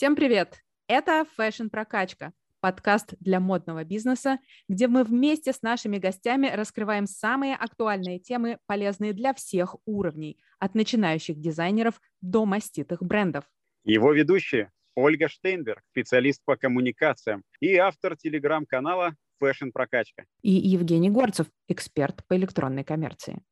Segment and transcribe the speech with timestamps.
[0.00, 0.62] Всем привет!
[0.88, 7.54] Это Fashion Прокачка, подкаст для модного бизнеса, где мы вместе с нашими гостями раскрываем самые
[7.54, 13.44] актуальные темы, полезные для всех уровней, от начинающих дизайнеров до маститых брендов.
[13.84, 20.24] Его ведущие Ольга Штейнберг, специалист по коммуникациям и автор телеграм-канала Fashion Прокачка.
[20.40, 23.42] И Евгений Горцев, эксперт по электронной коммерции.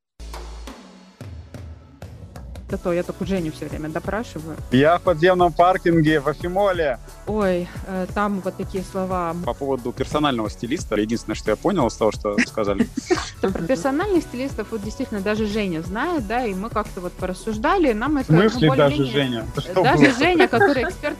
[2.68, 4.56] Да то я только Женю все время допрашиваю.
[4.70, 6.98] Я в подземном паркинге в Афимолле.
[7.26, 9.34] Ой, э, там вот такие слова.
[9.46, 12.86] По поводу персонального стилиста, единственное, что я понял из того, что сказали.
[13.40, 18.18] Про персональных стилистов вот действительно даже Женя знает, да, и мы как-то вот порассуждали, нам
[18.18, 18.32] это...
[18.32, 19.46] В смысле даже Женя?
[19.74, 21.16] Даже Женя, который эксперт...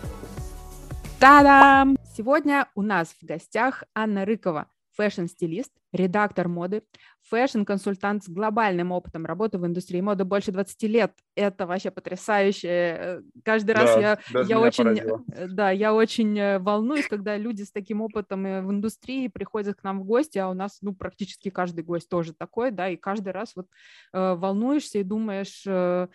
[1.18, 1.96] Та-дам!
[2.16, 4.66] Сегодня у нас в гостях Анна Рыкова,
[4.98, 6.82] фэшн-стилист, редактор моды,
[7.30, 11.12] фэшн-консультант с глобальным опытом работы в индустрии моды больше 20 лет.
[11.36, 12.68] Это вообще потрясающе.
[12.68, 15.24] Э, каждый раз да, я, я очень, поразило.
[15.32, 19.84] э, да, я очень э, волнуюсь, когда люди с таким опытом в индустрии приходят к
[19.84, 23.32] нам в гости, а у нас, ну, практически каждый гость тоже такой, да, и каждый
[23.32, 23.68] раз вот
[24.12, 26.08] э, волнуешься и думаешь, э,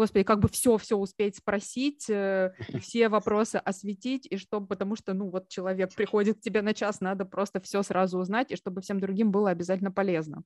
[0.00, 5.28] господи, как бы все-все успеть спросить, э, все вопросы осветить, и чтобы, потому что, ну,
[5.28, 8.98] вот человек приходит к тебе на час, надо просто все сразу узнать, и чтобы всем
[8.98, 10.42] другим было обязательно полезно.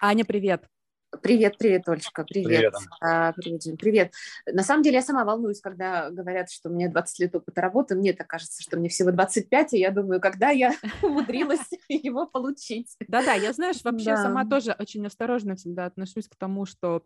[0.00, 0.68] Аня, привет.
[1.22, 2.44] Привет, привет, Олечка, привет.
[2.44, 4.12] Привет, А, привет, Жень, привет.
[4.46, 7.94] На самом деле я сама волнуюсь, когда говорят, что у меня 20 лет опыта работы.
[7.96, 12.94] Мне так кажется, что мне всего 25, и я думаю, когда я умудрилась его получить.
[13.08, 14.16] Да-да, я, знаешь, вообще Да.
[14.16, 17.02] сама тоже очень осторожно всегда отношусь к тому, что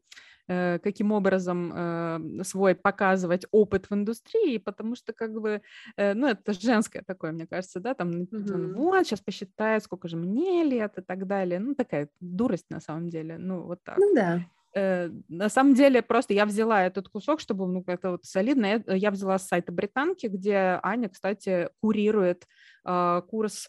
[0.48, 5.62] э, каким образом э, свой показывать опыт в индустрии, потому что как бы,
[5.96, 8.74] э, ну, это женское такое, мне кажется, да, там, Мгм.
[8.74, 11.60] вот, сейчас посчитает, сколько же мне лет и так далее.
[11.60, 13.98] Ну, такая дурость на самом деле, ну, вот так.
[13.98, 14.40] Ну да.
[14.74, 18.66] Э, на самом деле просто я взяла этот кусок, чтобы ну как-то вот солидно.
[18.66, 22.46] Я, я взяла с сайта британки, где Аня, кстати, курирует
[22.86, 23.68] э, курс,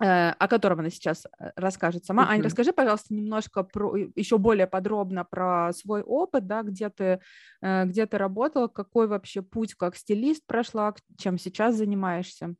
[0.00, 2.28] э, о котором она сейчас э, расскажет сама.
[2.28, 7.20] Аня, расскажи, пожалуйста, немножко про еще более подробно про свой опыт, да, где ты
[7.62, 12.54] э, где ты работала, какой вообще путь как стилист прошла, чем сейчас занимаешься.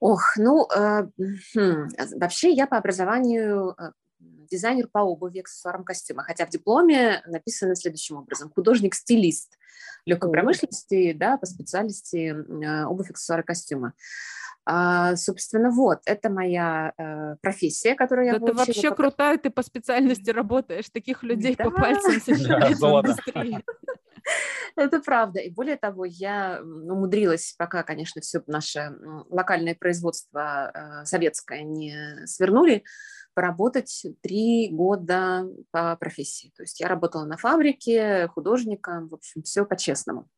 [0.00, 1.08] Ох, ну, э,
[1.54, 3.90] хм, вообще я по образованию э,
[4.50, 8.50] дизайнер по обуви, аксессуарам костюма, хотя в дипломе написано следующим образом.
[8.54, 9.56] Художник-стилист
[10.06, 13.94] легкой промышленности, да, по специальности э, обувь, аксессуары, костюма.
[14.66, 19.38] А, собственно, вот, это моя э, профессия, которую я Да ты получила вообще как- крутая,
[19.38, 21.70] ты по специальности работаешь, таких людей по Да.
[21.70, 23.08] пальцам сосчитать в золото.
[23.10, 23.62] индустрии.
[24.76, 25.40] Это правда.
[25.40, 28.96] И более того, я умудрилась, пока, конечно, все наше
[29.28, 32.84] локальное производство э, советское не свернули,
[33.34, 36.52] поработать три года по профессии.
[36.56, 40.28] То есть я работала на фабрике, художником, в общем, все по-честному.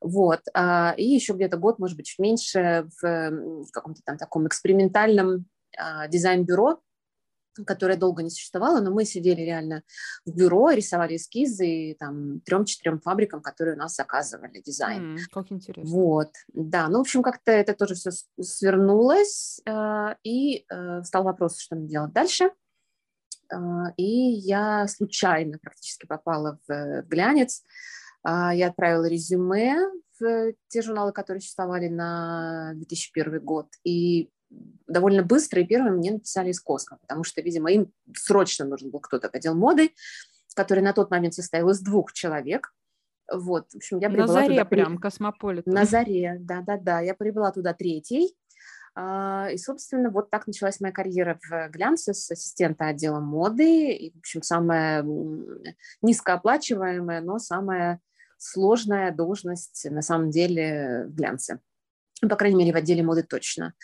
[0.00, 0.40] Вот.
[0.54, 5.46] а, И еще где-то год, может быть, чуть меньше в каком-то там таком экспериментальном
[5.78, 6.80] а, дизайн-бюро,
[7.64, 9.82] которое долго не существовало, но мы сидели реально
[10.24, 15.16] в бюро, рисовали эскизы там трем-четырем фабрикам, которые у нас заказывали дизайн.
[15.16, 15.90] М, Как интересно.
[15.90, 21.58] Вот, да, ну, в общем, как-то это тоже все свернулось, э, и э, стал вопрос,
[21.58, 22.50] что мне делать дальше.
[23.52, 23.56] Э,
[23.96, 27.62] И я случайно практически попала в, в глянец.
[28.22, 29.76] А, Я отправила резюме
[30.18, 34.30] в те журналы, которые существовали на 2001 год, и
[34.86, 39.00] довольно быстро и первым мне написали из Космо, потому что, видимо, им срочно нужен был
[39.00, 39.90] кто-то в отдел моды,
[40.54, 42.72] который на тот момент состоял из двух человек.
[43.32, 45.66] Вот, в общем, я На прибыла заре туда прям, космополит.
[45.66, 47.00] на заре, да-да-да.
[47.00, 48.36] Я прибыла туда третьей.
[48.94, 53.92] А, И, собственно, вот так началась моя карьера в глянце с ассистента отдела моды.
[53.92, 55.04] И, в общем, самая
[56.02, 58.00] низкооплачиваемая, но самая
[58.38, 61.60] сложная должность на самом деле в глянце.
[62.22, 63.74] Ну, По крайней мере, в отделе моды точно.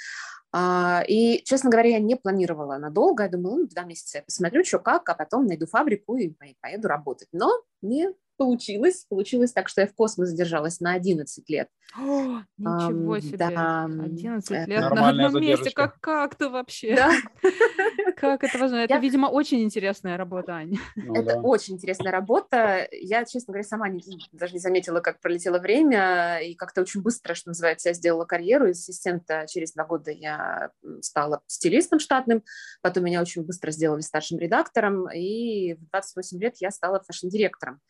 [0.52, 3.22] А, И, честно говоря, я не планировала надолго.
[3.24, 6.46] Я думала, ну, два месяца я посмотрю, что как, а потом найду фабрику и по-
[6.60, 7.28] поеду работать.
[7.32, 9.06] Но не получилось.
[9.08, 11.68] Получилось так, что я в космос задержалась на 11 лет.
[11.94, 13.36] О, ничего себе.
[13.36, 15.70] да, 11 это лет на одном месте.
[15.72, 16.96] Как, как ты вообще?
[16.96, 17.12] Да,
[18.16, 18.84] Как это возможно?
[18.84, 20.78] Это, Я- видимо, очень интересная работа, Аня.
[20.96, 21.40] Ну это да.
[21.40, 22.88] очень интересная работа.
[22.92, 24.02] Я, честно говоря, сама не-
[24.32, 28.68] даже не заметила, как пролетело время, и как-то очень быстро, что называется, я сделала карьеру.
[28.68, 30.70] Из ассистента через два года я
[31.00, 32.42] стала стилистом штатным,
[32.80, 37.80] потом меня очень быстро сделали старшим редактором, и в 28 лет я стала фэшн-директором.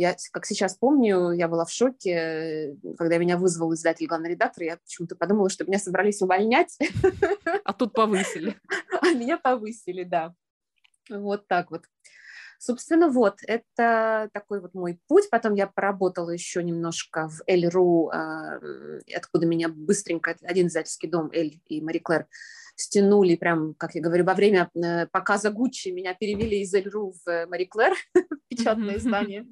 [0.00, 4.62] Я, как сейчас помню, я была в шоке, э, когда меня вызвал издатель, главный редактор,
[4.62, 6.78] я почему-то подумала, что меня собрались увольнять,
[7.64, 8.56] А тут повысили.
[9.02, 10.34] а меня повысили, да.
[11.10, 11.84] Вот так вот.
[12.58, 15.28] Собственно, вот, это такой вот мой путь.
[15.30, 18.58] Потом я поработала еще немножко в Эль.ру, а,
[19.14, 22.26] откуда меня быстренько один издательский дом, Эль и Мари Клэр,
[22.74, 27.46] стянули, прям, как я говорю, во время э, показа Гуччи меня перевели из Elle.ru в
[27.48, 27.94] Marie Claire,
[28.48, 29.46] печатное издание.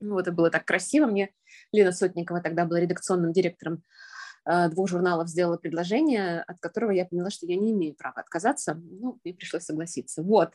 [0.00, 1.06] Ну, это было так красиво.
[1.06, 1.30] Мне
[1.72, 3.82] Лена Сотникова тогда была редакционным директором
[4.44, 8.74] э, двух журналов сделала предложение, от которого я поняла, что я не имею права отказаться.
[8.74, 10.22] Ну, мне пришлось согласиться.
[10.22, 10.52] Вот,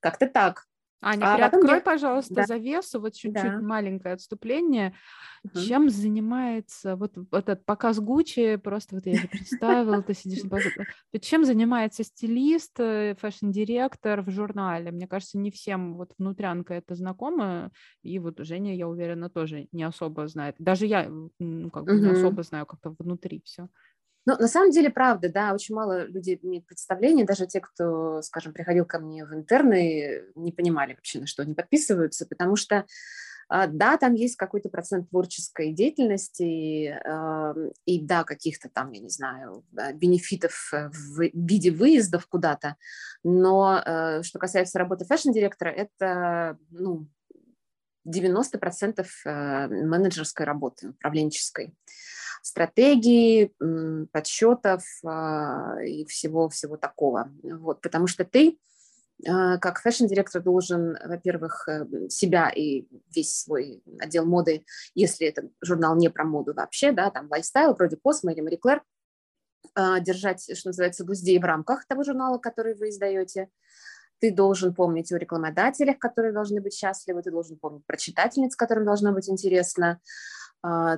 [0.00, 0.66] как-то так.
[1.02, 1.80] Аня, а приоткрой, я...
[1.80, 2.46] пожалуйста, да.
[2.46, 3.60] завесу, вот чуть-чуть да.
[3.60, 4.94] маленькое отступление.
[5.42, 5.60] Угу.
[5.60, 11.44] Чем занимается вот этот показ Гуччи, просто вот я это представила, ты сидишь на Чем
[11.44, 14.92] занимается стилист, э, фэшн-директор в журнале?
[14.92, 17.72] Мне кажется, не всем вот внутрянка это знакомо,
[18.04, 20.54] и вот Женя, я уверена, тоже не особо знает.
[20.60, 21.08] Даже я
[21.40, 22.04] ну, как бы угу.
[22.04, 23.68] не особо знаю как-то внутри все.
[24.24, 28.52] Ну, на самом деле, правда, да, очень мало людей имеет представление, даже те, кто, скажем,
[28.52, 32.86] приходил ко мне в интерны, не понимали вообще, на что они подписываются, потому что,
[33.48, 36.96] а, да, там есть какой-то процент творческой деятельности,
[37.84, 39.64] и, да, каких-то там, я не знаю,
[39.94, 42.76] бенефитов в виде выездов куда-то,
[43.24, 47.08] но э, что касается работы фэшн-директора, это, ну,
[48.06, 51.74] 90% э, менеджерской работы, управленческой
[52.42, 53.52] стратегии,
[54.12, 57.30] подсчетов а, и всего-всего такого.
[57.42, 58.58] Вот, потому что ты
[59.26, 65.96] а, как фэшн-директор должен, во-первых, э, себя и весь свой отдел моды, если это журнал
[65.96, 68.80] не про моду вообще, да, там лайфстайл, вроде Cosmo или Marie Claire,
[69.74, 73.48] а, держать, что называется, в узде и в рамках того журнала, который вы издаете.
[74.18, 78.84] Ты должен помнить о рекламодателях, которые должны быть счастливы, ты должен помнить про читательниц, которым
[78.84, 80.00] должно быть интересно,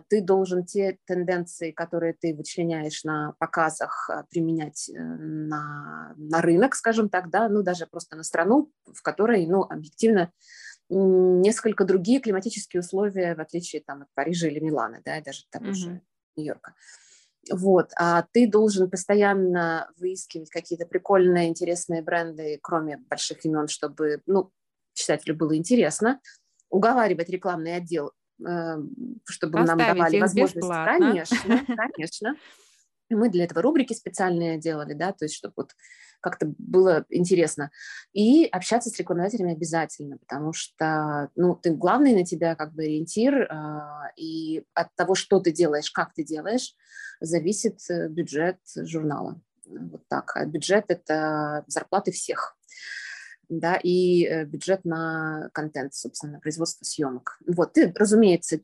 [0.08, 6.74] ты должен те тенденции, которые ты вычленяешь на показах, а, применять э, на, на рынок,
[6.74, 10.30] скажем так, да, ну даже просто на страну, в которой, ну, объективно,
[10.90, 15.72] несколько другие климатические условия, в отличие там от Парижа или Милана, да, даже того mm-hmm.
[15.72, 16.02] же
[16.36, 16.74] Нью-Йорка.
[17.50, 24.50] Вот, а ты должен постоянно выискивать какие-то прикольные, интересные бренды, кроме больших имен, чтобы, ну,
[24.92, 26.20] читателю было интересно,
[26.70, 30.56] уговаривать рекламный отдел чтобы Оставить нам давали возможность.
[30.56, 30.98] Бесплатно.
[30.98, 32.36] Конечно, конечно.
[33.10, 35.72] Мы для этого рубрики специальные делали, да, то есть чтобы вот
[36.24, 37.70] как-то было интересно.
[38.14, 43.46] И общаться с рекламодателями обязательно, потому что, ну, ты главный на тебя как бы ориентир,
[43.50, 46.74] а, и от того, что ты делаешь, как ты делаешь,
[47.20, 49.38] зависит э, бюджет журнала.
[49.66, 50.34] Вот так.
[50.34, 52.56] А бюджет– это зарплаты всех
[53.48, 57.38] да, и э, бюджет на контент, собственно, производство съемок.
[57.46, 58.60] Вот, ты, разумеется,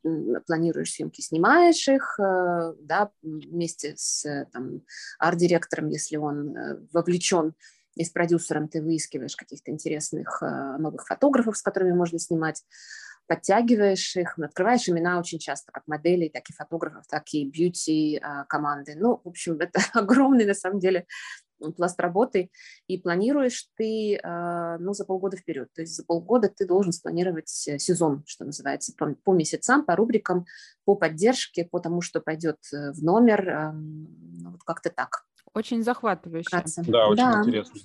[0.47, 4.82] планируешь съемки, снимаешь их, э, да, вместе с э, там,
[5.19, 6.56] арт-директором, если он
[6.93, 7.55] вовлечен,
[7.97, 10.43] и с продюсером ты выискиваешь каких-то интересных
[10.79, 12.62] новых фотографов, с которыми можно снимать,
[13.26, 18.94] подтягиваешь их, открываешь имена очень часто, как моделей, так и фотографов, так и бьюти команды.
[18.97, 21.06] Ну, в общем, это огромный, на самом деле,
[21.77, 22.51] пласт работы,
[22.87, 25.69] и планируешь ты а, ну, за полгода вперед.
[25.75, 29.97] То есть за полгода ты должен спланировать э, сезон, что называется, по, по месяцам, по
[29.97, 30.47] рубрикам,
[30.85, 35.25] по поддержке, по тому, что пойдет э, в номер, ну, вот как-то так.
[35.55, 36.47] Очень захватывающе.
[36.47, 36.83] Вкратце.
[36.87, 37.43] Да, очень да.
[37.43, 37.81] интересно.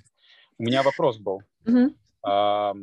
[0.58, 1.42] У меня вопрос был.
[1.66, 1.94] Угу.
[2.24, 2.74] А,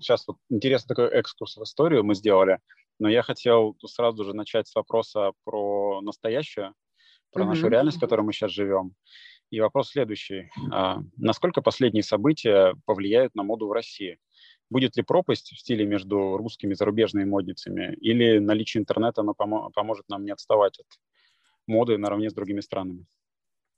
[0.00, 2.58] сейчас вот интересный такой экскурс в историю мы сделали,
[2.98, 6.72] но я хотел сразу же начать с вопроса про настоящее,
[7.32, 7.50] про угу.
[7.50, 8.94] нашу реальность, в которой мы сейчас живем.
[9.50, 10.50] И вопрос следующий.
[10.70, 14.18] А, насколько последние события повлияют на моду в России?
[14.70, 17.94] Будет ли пропасть в стиле между русскими и зарубежными модницами?
[18.00, 20.86] Или наличие интернета оно поможет нам не отставать от
[21.66, 23.06] моды наравне с другими странами?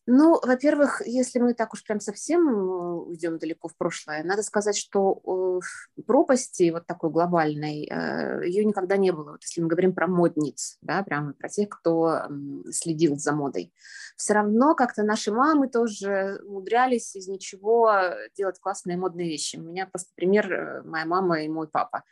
[0.06, 4.76] Ну, во-первых, если мы так уж прям совсем э, уйдем далеко в прошлое, надо сказать,
[4.76, 5.60] что
[5.96, 9.32] э, пропасти вот такой глобальной, э, ее никогда не было.
[9.32, 12.22] Вот если мы говорим про модниц, да, прямо про тех, кто
[12.70, 13.72] следил за модой.
[14.16, 17.92] Все равно как-то наши мамы тоже умудрялись из ничего
[18.34, 19.56] делать классные модные вещи.
[19.56, 22.04] У меня просто пример моя мама и мой папа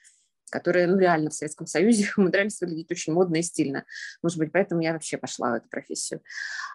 [0.49, 3.85] которые ну, реально в Советском Союзе умудрялись выглядеть очень модно и стильно.
[4.23, 6.21] Может быть, поэтому я вообще пошла в эту профессию.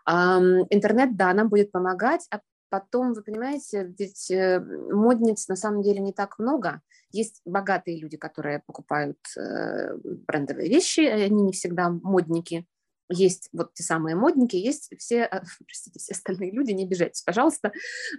[0.08, 2.40] Интернет, да, нам будет помогать, а
[2.70, 6.82] потом, вы понимаете, ведь э, модниц на самом деле не так много.
[7.12, 9.96] Есть богатые люди, которые покупают э,
[10.28, 12.66] брендовые вещи, они не всегда модники
[13.10, 17.72] есть вот те самые модники, есть все, а, простите, все остальные люди, не обижайтесь, пожалуйста,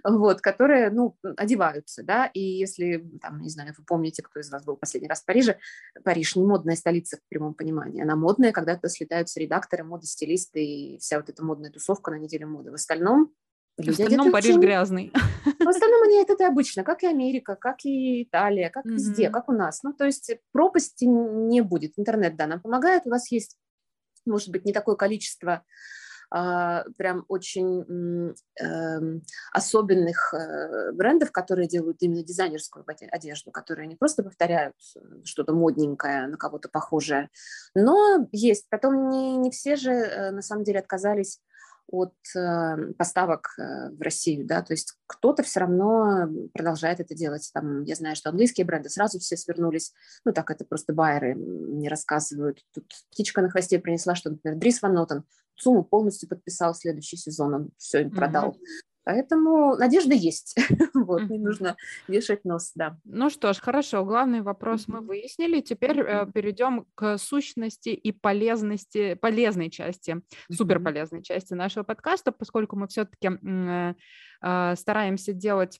[0.03, 4.63] вот, которые, ну, одеваются, да, и если, там, не знаю, вы помните, кто из вас
[4.63, 5.57] был последний раз в Париже,
[6.03, 10.63] Париж не модная столица в прямом понимании, она модная, когда туда слетаются редакторы, моды, стилисты
[10.63, 12.71] и вся вот эта модная тусовка на неделю моды.
[12.71, 13.33] В остальном
[13.77, 14.61] Люди в остальном Париж очень...
[14.61, 15.11] грязный.
[15.59, 18.93] В остальном они это обычно, как и Америка, как и Италия, как mm-hmm.
[18.93, 19.83] везде, как у нас.
[19.83, 21.93] Ну, то есть пропасти не будет.
[21.97, 23.03] Интернет, да, нам помогает.
[23.05, 23.57] У нас есть,
[24.25, 25.63] может быть, не такое количество
[26.31, 29.19] а, прям очень э,
[29.51, 36.27] особенных э, брендов, которые делают именно дизайнерскую одежду, которые не просто повторяют э, что-то модненькое,
[36.27, 37.29] на кого-то похожее,
[37.73, 38.67] но есть.
[38.69, 41.39] Потом не, не все же на самом деле отказались
[41.87, 47.49] от э, поставок э, в Россию, да, то есть кто-то все равно продолжает это делать.
[47.53, 49.93] Там, я знаю, что английские бренды сразу все свернулись,
[50.25, 52.59] ну так это просто байеры не рассказывают.
[52.73, 55.23] Тут птичка на хвосте принесла, что, например, Дрис Ван Нотен
[55.55, 58.51] сумму полностью подписал следующий сезон, он все им продал.
[58.51, 58.94] Mm-hmm.
[59.05, 60.55] Поэтому надежда есть.
[60.93, 62.97] вот, не нужно вешать нос, да.
[63.03, 65.61] Ну что ж, хорошо, главный вопрос мы выяснили.
[65.61, 70.21] Теперь э, перейдем к сущности и полезности, полезной части,
[70.51, 73.93] суперполезной части нашего подкаста, поскольку мы все-таки э,
[74.41, 75.79] э, стараемся делать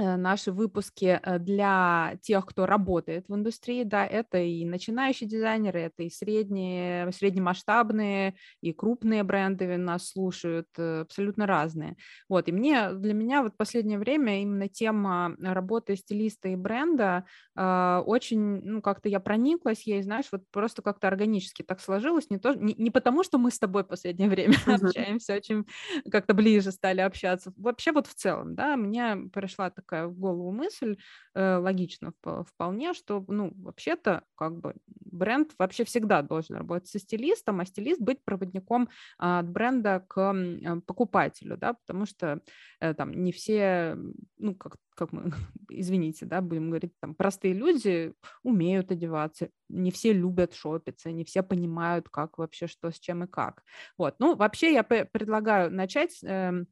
[0.00, 6.02] наши выпуски э, для тех, кто работает в индустрии, да, это и начинающие дизайнеры, это
[6.02, 11.96] и средние, среднемасштабные, и крупные бренды нас слушают, э, абсолютно разные.
[12.28, 17.24] Вот, и мне, для меня вот последнее время именно тема работы стилиста и бренда
[17.56, 22.38] э, очень, ну, как-то я прониклась ей, знаешь, вот просто как-то органически так сложилось, не,
[22.38, 24.86] то, не, не потому, что мы с тобой в последнее время uh-huh.
[24.86, 25.66] общаемся, очень
[26.10, 30.52] как-то ближе стали общаться, вообще вот в целом, да, мне пришла такая такая в голову
[30.52, 30.96] мысль,
[31.34, 37.60] э, логично вполне, что, ну, вообще-то, как бы, бренд вообще всегда должен работать со стилистом,
[37.60, 42.40] а стилист быть проводником от бренда к э, покупателю, да, потому что
[42.80, 43.96] э, там не все,
[44.38, 45.32] ну, как, как мы,
[45.68, 51.42] извините, да, будем говорить, там, простые люди умеют одеваться, не все любят шопиться, не все
[51.42, 53.62] понимают, как вообще, что, с чем и как.
[53.98, 56.66] Вот, ну, вообще я предлагаю начать эм,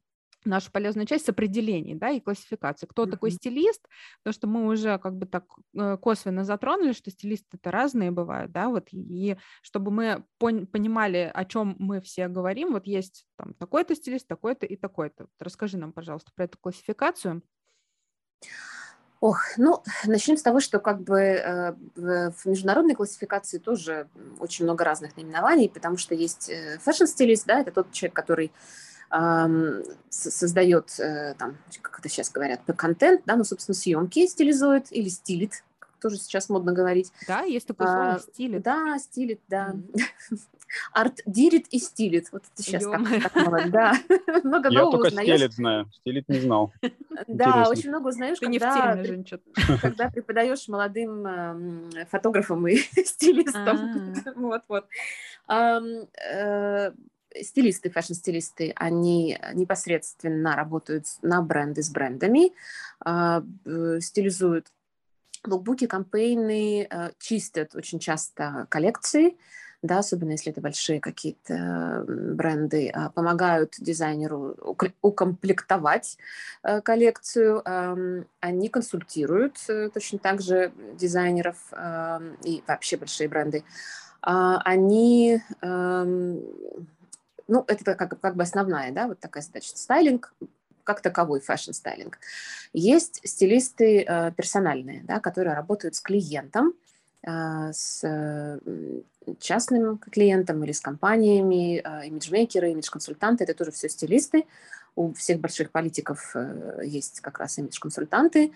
[0.45, 2.85] нашу полезную часть с определений да, и классификации.
[2.85, 3.11] Кто mm-hmm.
[3.11, 3.87] такой стилист?
[4.23, 5.45] Потому что мы уже как бы так
[5.77, 11.31] э, косвенно затронули, что стилисты это разные бывают, да, вот, и чтобы мы пон- понимали,
[11.33, 15.27] о чем мы все говорим, вот есть там такой-то стилист, такой-то и такой-то.
[15.39, 17.41] Расскажи нам, пожалуйста, про эту классификацию.
[19.21, 24.07] Ох, ну, начнем с того, что как бы э, в международной классификации тоже
[24.39, 28.53] очень много разных наименований, потому что есть э, фэшн-стилист, да, это тот человек, который
[30.09, 35.63] создает, э, там, как это сейчас говорят, контент, да, ну, собственно, съемки стилизует или стилит,
[35.99, 37.11] тоже сейчас модно говорить.
[37.27, 38.61] Да, есть такое слово а, стилит.
[38.63, 39.75] Да, стилит, да.
[40.93, 42.31] Арт-дирит и стилит.
[42.31, 43.93] Вот это сейчас как, так мало, да.
[44.43, 45.35] много Я только узнаешь.
[45.35, 46.71] стилит знаю, стилит не знал.
[47.27, 48.95] Да, очень много узнаешь, когда,
[49.81, 54.15] когда преподаешь молодым э, фотографам и стилистам.
[54.35, 54.85] Вот, вот
[57.43, 62.53] стилисты, фэшн-стилисты, они непосредственно работают на бренды с брендами,
[63.03, 63.43] а,
[63.99, 64.67] стилизуют
[65.45, 69.37] лукбуки, кампейны, а, чистят очень часто коллекции,
[69.81, 74.57] да, особенно если это большие какие-то бренды, а, помогают дизайнеру
[75.01, 76.17] укомплектовать
[76.83, 77.63] коллекцию,
[78.41, 81.55] они консультируют э, точно так же дизайнеров
[82.43, 83.63] и вообще большие бренды.
[84.21, 85.41] Они
[87.49, 89.75] ну, это как, как бы основная, да, вот такая задача.
[89.75, 90.33] Стайлинг
[90.83, 92.17] как таковой, фэшн-стайлинг.
[92.73, 96.73] Есть стилисты э, персональные, да, которые работают с клиентом,
[97.21, 98.59] э, с э,
[99.39, 104.45] частным клиентом или с компаниями, э, имиджмейкеры, имидж-консультанты, это тоже все стилисты.
[104.95, 108.51] У всех больших политиков э, есть как раз имидж-консультанты.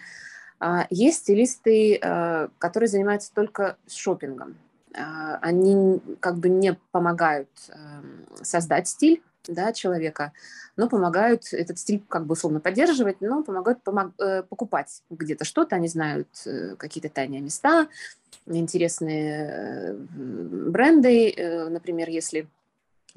[0.59, 4.57] Э, есть стилисты, э, которые занимаются только шопингом, а,
[4.93, 10.31] они как бы не помогают эм, создать стиль да, человека,
[10.75, 15.75] но помогают этот стиль как бы условно поддерживать, но помогают помог, э, покупать где-то что-то,
[15.75, 17.87] они знают э, какие-то тайные места,
[18.45, 22.47] интересные э, бренды, например, если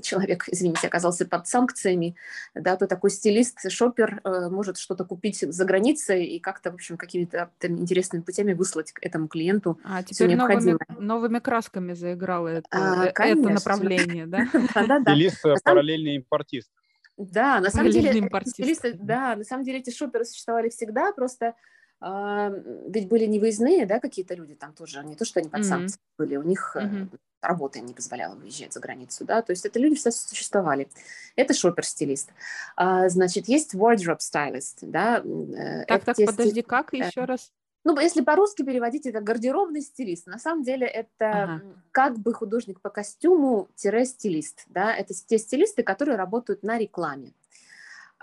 [0.03, 2.17] человек, извините, оказался под санкциями,
[2.55, 6.97] да, то такой стилист, шопер э, может что-то купить за границей и как-то, в общем,
[6.97, 9.79] какими-то интересными путями выслать к этому клиенту.
[9.85, 14.47] А теперь новыми, новыми красками заиграло это, а, э, это направление, да?
[15.03, 16.71] Стилист– параллельный импортист.
[17.17, 18.12] Да, на самом деле,
[18.45, 21.55] стилисты, да, на самом деле эти шоперы существовали всегда, просто
[22.00, 25.99] ведь были невыездные, да, какие-то люди там тоже, не то, что они под mm-hmm.
[26.19, 27.19] были, у них mm-hmm.
[27.41, 30.88] работа не позволяла выезжать за границу, да, то есть это люди всегда существовали.
[31.37, 32.31] Это шопер-стилист.
[32.76, 35.19] А, значит, есть wardrobe stylist, да.
[35.19, 37.50] Э, так, так, подожди, как э, еще раз?
[37.87, 40.26] Ну, если по-русски переводить, это гардеробный стилист.
[40.26, 41.62] На самом деле это ага.
[41.93, 47.33] как бы художник по костюму-стилист, да, это те стилисты, которые работают на рекламе.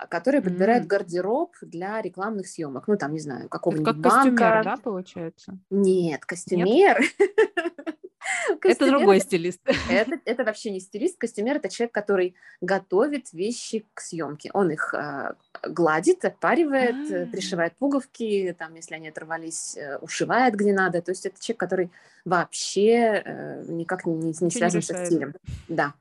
[0.10, 0.88] Который подбирает mm-hmm.
[0.88, 2.88] гардероб для рекламных съемок.
[2.88, 4.30] Ну, там, не знаю, какого-нибудь как банка.
[4.30, 5.58] костюмер, да, получается?
[5.70, 7.00] Нет, костюмер.
[8.64, 9.60] Это другой стилист.
[9.90, 11.18] Это, это вообще не стилист.
[11.18, 14.50] Костюмер– это человек, который готовит вещи к съемке.
[14.54, 15.34] Он их э,
[15.68, 17.26] гладит, отпаривает, А-а-а.
[17.28, 21.02] пришивает пуговки, там, если они оторвались, э, ушивает где надо.
[21.02, 21.92] То есть это человек, который
[22.26, 25.34] вообще э, никак не, не связан не со стилем.
[25.68, 25.94] Да.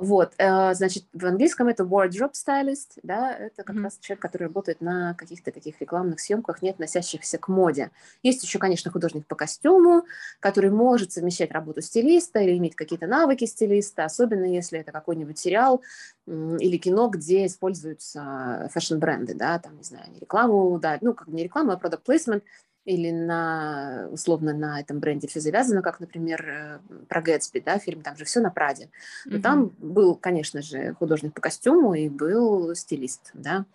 [0.00, 3.82] Вот, э, значит, в английском это wardrobe stylist, да, это как mm-hmm.
[3.82, 7.90] раз человек, который работает на каких-то таких рекламных съемках, не относящихся к моде.
[8.22, 10.04] Есть еще, конечно, художник по костюму,
[10.38, 15.82] который может совмещать работу стилиста или иметь какие-то навыки стилиста, особенно если это какой-нибудь сериал
[16.26, 21.42] или кино, где используются фэшн-бренды, да, там, не знаю, не рекламу, да, ну, как не
[21.42, 22.42] рекламу, а product placement,
[22.88, 28.00] или на, условно, на этом бренде все завязано, как, например, э, про Гэтсби, да, фильм,
[28.00, 28.88] там же все на Праде.
[29.26, 29.42] Но mm-hmm.
[29.42, 33.66] там был, конечно же, художник по костюму и был стилист, да,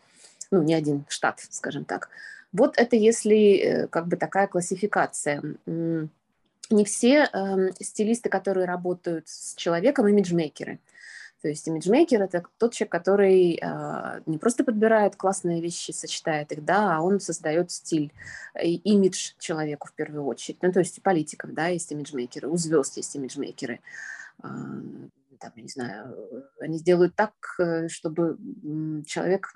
[0.49, 2.09] ну, не один штат, скажем так.
[2.53, 5.43] Вот это если э, как бы такая классификация.
[5.67, 10.79] Не все э, стилисты, которые работают с человеком, имиджмейкеры.
[11.43, 16.63] То есть имиджмейкер– это тот человек, который э, не просто подбирает классные вещи, сочетает их,
[16.63, 18.13] да, а он создает стиль
[18.63, 20.59] и имидж человеку в первую очередь.
[20.61, 23.81] Ну, то есть у политиков, да, есть имиджмейкеры, у звезд есть имиджмейкеры.
[24.41, 26.15] Э, там, не знаю,
[26.61, 28.37] они сделают так, э, чтобы
[29.05, 29.51] человек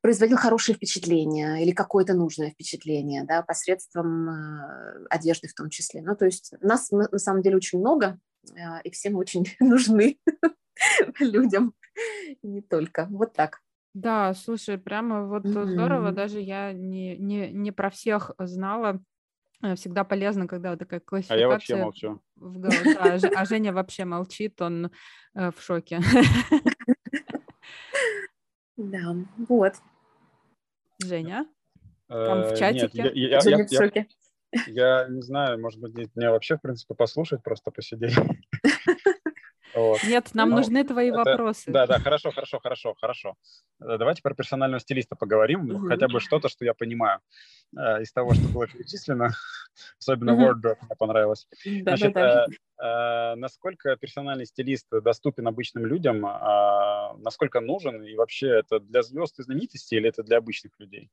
[0.00, 6.00] производил хорошее впечатление или какое-то нужное впечатление, да, посредством э, одежды в том числе.
[6.00, 8.18] Ну, то есть нас на самом деле очень много,
[8.84, 10.18] и все мы очень нужны
[11.20, 11.74] людям,
[12.42, 13.06] не только.
[13.10, 13.60] Вот так.
[13.94, 15.66] Да, слушай, прямо вот mm-hmm.
[15.66, 19.00] здорово, даже я не, не, не про всех знала.
[19.62, 21.36] Э, всегда полезно, когда такая классификация.
[21.36, 22.20] А я вообще молчу.
[22.36, 22.94] В голове.
[22.94, 24.90] Да, а Женя вообще молчит, он
[25.34, 26.00] э, в шоке.
[28.76, 29.14] Да,
[29.48, 29.74] вот.
[31.00, 31.46] Женя?
[32.08, 33.02] Там в э, чатике?
[33.04, 34.08] Нет, я, я, я, в шоке.
[34.66, 38.16] Я не знаю, может быть, мне вообще, в принципе, послушать, просто посидеть.
[39.74, 40.04] Вот.
[40.04, 41.72] Нет, нам ну, нужны твои это, вопросы.
[41.72, 43.34] Да, да, хорошо, хорошо, хорошо, хорошо.
[43.80, 45.88] Э, давайте про персонального стилиста поговорим, угу.
[45.88, 47.20] хотя бы что-то, что я понимаю
[47.76, 49.30] э, из того, что было перечислено.
[49.98, 50.54] Особенно угу.
[50.62, 51.48] Мне понравилось.
[51.64, 52.46] Да, Значит, да,
[52.78, 53.32] да.
[53.32, 59.02] Э, э, насколько персональный стилист доступен обычным людям, э, насколько нужен, и вообще это для
[59.02, 61.10] звезд и знаменитостей или это для обычных людей?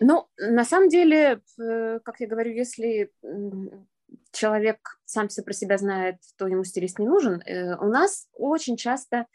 [0.00, 3.10] Ну, на самом деле, э, как я говорю, если
[4.32, 7.42] человек сам все про себя знает, то ему стилист не нужен.
[7.44, 9.26] Э, у нас очень часто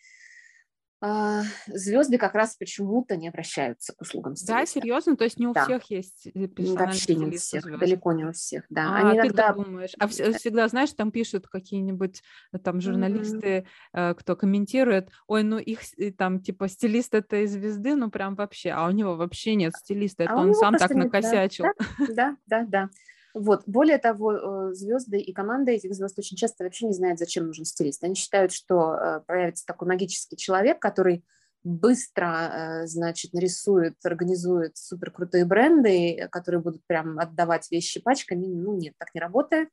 [1.67, 4.53] звезды как раз почему-то не обращаются к услугам стилиста.
[4.53, 5.17] Да, серьезно?
[5.17, 5.65] То есть не у да.
[5.65, 7.79] всех есть Вообще не у всех, звезд.
[7.79, 8.89] далеко не у всех, да.
[8.89, 9.53] А, Они иногда...
[9.53, 9.91] ты думаешь?
[9.99, 12.21] А всегда, знаешь, там пишут какие-нибудь
[12.53, 14.15] э, там журналисты, mm-hmm.
[14.15, 15.79] кто комментирует, ой, ну их
[16.17, 20.33] там типа стилист этой звезды, ну прям вообще, а у него вообще нет стилиста, это
[20.33, 21.65] а он сам так нет, накосячил.
[21.99, 22.65] Да, да, да.
[22.65, 22.89] да.
[23.33, 23.63] Вот.
[23.65, 27.65] Более того, э, звезды и команда этих звезд очень часто вообще не знают, зачем нужен
[27.65, 28.03] стилист.
[28.03, 31.25] Они считают, что э, появится такой магический человек, который
[31.63, 38.45] быстро, э, значит, нарисует, организует супер крутые бренды, которые будут прям отдавать вещи пачками.
[38.45, 39.69] Ну нет, так не работает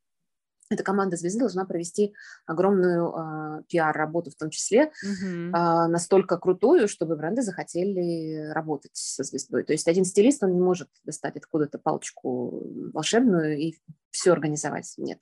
[0.71, 2.15] эта команда звезды должна провести
[2.47, 5.51] огромную э, пиар-работу в том числе, mm-hmm.
[5.51, 9.65] э, настолько крутую, чтобы бренды захотели работать со звездой.
[9.65, 12.63] То есть один стилист, он не может достать откуда-то палочку
[12.95, 13.75] волшебную и
[14.11, 14.95] все организовать.
[14.97, 15.19] Нет.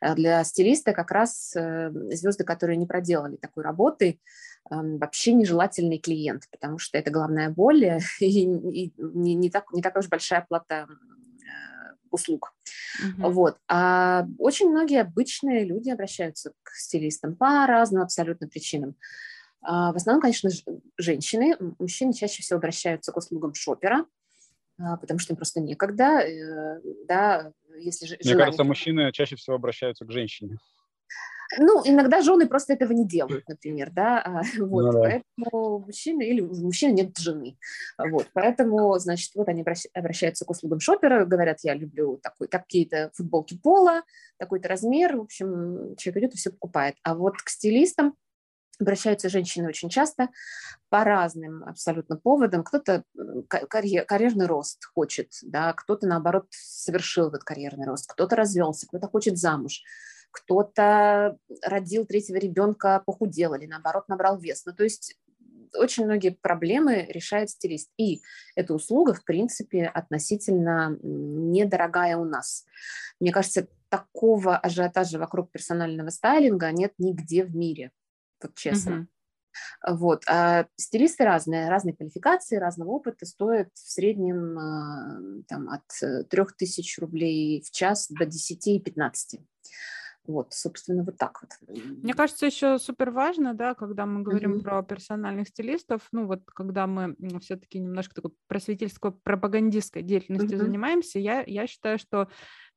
[0.00, 4.20] А для стилиста как раз э, звезды, которые не проделали такой работы,
[4.70, 7.84] э, вообще нежелательный клиент, потому что это главная боль
[8.20, 10.86] и, и не, не, так, не такая уж большая плата
[12.12, 12.54] услуг.
[13.02, 13.30] Uh-huh.
[13.30, 13.58] Вот.
[13.68, 18.96] А очень многие обычные люди обращаются к стилистам по разным абсолютно причинам.
[19.62, 20.50] А в основном, конечно,
[20.98, 21.56] женщины.
[21.78, 24.06] Мужчины чаще всего обращаются к услугам шопера,
[24.78, 26.20] а, потому что им просто некогда.
[26.20, 28.44] Э, да, если Мне желание...
[28.46, 30.58] кажется, мужчины чаще всего обращаются к женщине.
[31.58, 35.00] Ну, иногда жены просто этого не делают, например, да, а, вот, ну, да.
[35.00, 37.58] поэтому мужчины, или у мужчины нет жены,
[37.98, 43.56] вот, поэтому, значит, вот они обращаются к услугам шопера, говорят, я люблю такой, такие-то футболки
[43.56, 44.02] пола,
[44.38, 48.14] такой-то размер, в общем, человек идет и все покупает, а вот к стилистам
[48.80, 50.28] обращаются женщины очень часто
[50.88, 52.64] по разным абсолютно поводам.
[52.64, 53.04] Кто-то
[53.48, 59.38] карьер, карьерный рост хочет, да, кто-то, наоборот, совершил этот карьерный рост, кто-то развелся, кто-то хочет
[59.38, 59.82] замуж,
[60.32, 64.64] кто-то родил третьего ребенка, похудел или наоборот набрал вес.
[64.66, 65.16] Ну, то есть
[65.74, 67.90] очень многие проблемы решает стилист.
[67.96, 68.22] И
[68.56, 72.64] эта услуга, в принципе, относительно недорогая у нас.
[73.20, 77.90] Мне кажется, такого ажиотажа вокруг персонального стайлинга нет нигде в мире,
[78.42, 79.06] вот честно.
[79.86, 80.22] Вот.
[80.28, 87.62] А стилисты разные, разные квалификации, разного опыта стоят в среднем а, там, от 3000 рублей
[87.62, 89.40] в час до 10 и 15.
[90.26, 91.50] Вот, собственно, вот так вот.
[92.02, 94.62] Мне кажется, еще супер важно, да, когда мы говорим mm-hmm.
[94.62, 100.64] про персональных стилистов, ну вот когда мы все-таки немножко такой просветительской пропагандистской деятельностью mm-hmm.
[100.64, 102.28] занимаемся, я, я считаю, что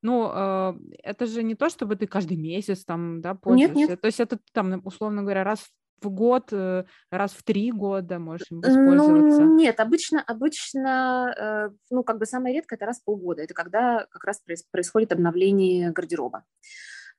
[0.02, 3.74] ну, э, это же не то, чтобы ты каждый месяц там, да, пользуешься.
[3.74, 4.00] Нет, нет.
[4.00, 5.70] То есть это там, условно говоря, раз
[6.02, 9.42] в год, э, раз в три года можешь им воспользоваться?
[9.42, 13.42] Ну, нет, обычно, обычно, э, ну, как бы самое редкое, это раз в полгода.
[13.42, 16.44] Это когда как раз происходит обновление гардероба.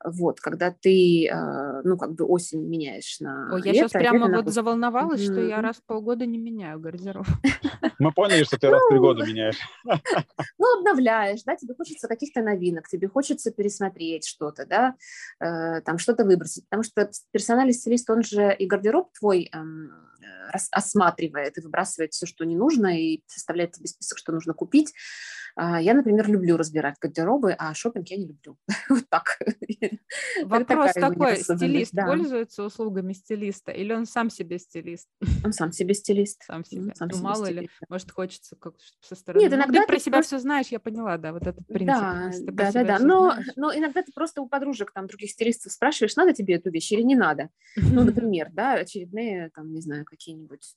[0.03, 4.27] Вот, когда ты, а, ну, как бы осень меняешь на Ой, я лето, сейчас прямо
[4.27, 4.51] вот на...
[4.51, 5.33] заволновалась, mm-hmm.
[5.33, 7.25] что я раз в полгода не меняю гардероб.
[7.99, 9.57] Мы поняли, что ты раз в три года меняешь.
[10.60, 14.95] Ну, обновляешь, да, тебе хочется каких-то новинок, тебе хочется пересмотреть что-то, да,
[15.39, 19.91] э, там что-то выбросить, потому что персональный стилист, он же и гардероб твой эм,
[20.51, 24.93] осматривает и выбрасывает все, что не нужно, и составляет тебе список, что нужно купить.
[25.60, 28.58] А, я, например, люблю разбирать гардеробы, а шопинг я не люблю.
[28.89, 29.39] Вот так.
[30.43, 32.06] Вопрос такой, стилист да.
[32.06, 35.10] пользуется услугами стилиста или он сам себе стилист?
[35.43, 36.43] Он сам себе стилист.
[36.43, 36.93] Сам себе.
[36.96, 37.88] Сам ну, себе мало стилист, ли, да.
[37.89, 39.41] может, хочется как со стороны.
[39.41, 40.38] Нет, ну, иногда ну, ты, ты про себя просто...
[40.38, 41.88] все знаешь, я поняла, да, вот этот принцип.
[41.88, 43.00] Да, да, да, да.
[43.00, 46.91] Но, но иногда ты просто у подружек, там, других стилистов спрашиваешь, надо тебе эту вещь
[46.91, 47.50] или не надо.
[47.76, 50.76] Ну, например, да, очередные, там, не знаю, какие-нибудь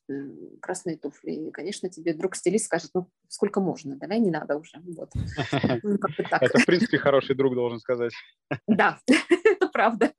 [0.61, 1.33] красные туфли.
[1.33, 4.97] И, конечно, тебе друг стилист скажет, ну, сколько можно, давай не надо уже уже.
[4.97, 5.11] Вот.
[5.83, 5.99] Ну,
[6.41, 8.13] это, в принципе, хороший друг, должен сказать.
[8.67, 10.13] Да, это правда.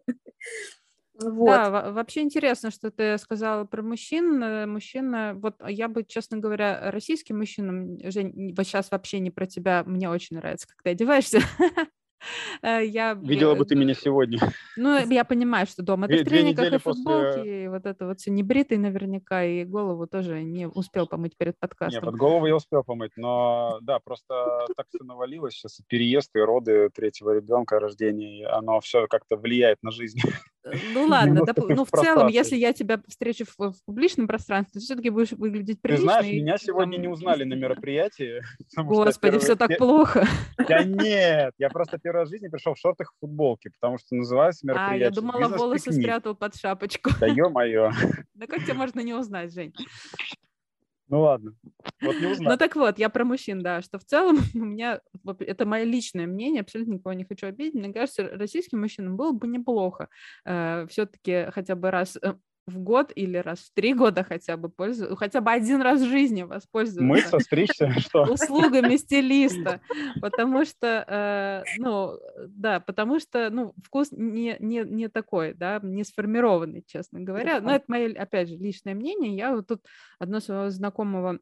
[1.20, 1.46] Вот.
[1.46, 4.42] Да, вообще интересно, что ты сказала про мужчин.
[4.42, 9.84] Э, мужчина, вот я бы, честно говоря, российским мужчинам, Жень, сейчас вообще не про тебя,
[9.86, 11.40] мне очень нравится, как ты одеваешься.
[12.62, 14.40] Э, я, Видела бы ты меня сегодня.
[14.78, 17.66] Ну, я понимаю, что дома ты в трениках и футболке, после...
[17.66, 22.02] и вот это вот все небритый наверняка, и голову тоже не успел помыть перед подкастом.
[22.02, 26.40] Нет, под голову я успел помыть, но да, просто так все навалилось сейчас, переезд, и
[26.40, 30.20] роды третьего ребенка, рождение, оно все как-то влияет на жизнь.
[30.64, 31.58] Э, ну ладно, доп...
[31.70, 35.82] ну в целом, если я тебя встречу в, в публичном пространстве, ты все-таки будешь выглядеть
[35.82, 36.06] прилично.
[36.06, 37.02] Ты знаешь, и, меня сегодня там...
[37.02, 38.42] не узнали на мероприятии.
[38.76, 40.28] Господи, все так плохо.
[40.68, 44.16] Да нет, я просто первый раз в жизни пришел в шортах и футболке, потому что
[44.16, 45.08] называется мероприятие.
[45.08, 47.12] А, я думала, волосы спрятал под шапочку.
[47.20, 47.92] Да ё-моё.
[48.34, 49.74] Да как тебя можно не узнать, Жень?
[51.12, 51.54] Ну ладно,
[52.02, 52.54] вот не узнал.
[52.54, 55.02] Ну так вот, я про мужчин, да, что в целом у меня,
[55.40, 59.46] это мое личное мнение, абсолютно никого не хочу обидеть, мне кажется, российским мужчинам было бы
[59.48, 60.08] неплохо
[60.46, 62.36] э, все-таки хотя бы раз э,
[62.68, 66.10] в год или раз в три года хотя бы пользоваться, хотя бы один раз в
[66.10, 67.04] жизни воспользоваться.
[67.04, 68.24] Мы состричься, что?
[68.24, 69.82] Услугами стилиста,
[70.22, 76.04] потому что, э, ну, да, потому что, ну, вкус не, не, не такой, да, не
[76.04, 77.60] сформированный, честно говоря.
[77.62, 79.36] Но это мое, опять же, личное мнение.
[79.36, 79.82] Я вот тут
[80.20, 81.40] одно своего знакомого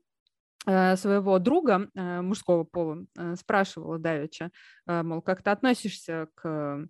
[0.66, 4.52] э, своего друга э, мужского пола э, спрашивала Давича,
[4.86, 6.88] мол, как ты относишься к,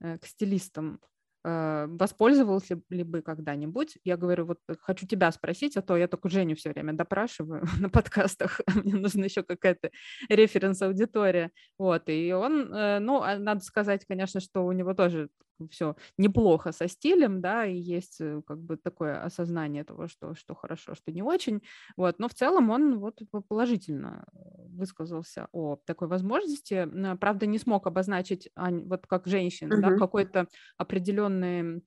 [0.00, 1.00] к стилистам?
[1.44, 3.98] Э, воспользовался ли бы когда-нибудь?
[4.04, 7.64] Я говорю, вот э, хочу тебя спросить, а то я только Женю все время допрашиваю
[7.80, 9.90] на подкастах, мне нужна еще какая-то
[10.28, 11.50] референс-аудитория.
[11.78, 15.30] Вот, и он, э, ну, а надо сказать, конечно, что у него тоже
[15.70, 20.94] все неплохо со стилем, да, и есть как бы такое осознание того, что, что хорошо,
[20.94, 21.62] что не очень,
[21.96, 26.88] вот, но в целом он вот положительно высказался о такой возможности,
[27.20, 29.80] правда, не смог обозначить, вот как женщина, uh-huh.
[29.80, 31.80] да, какой-то определенный э,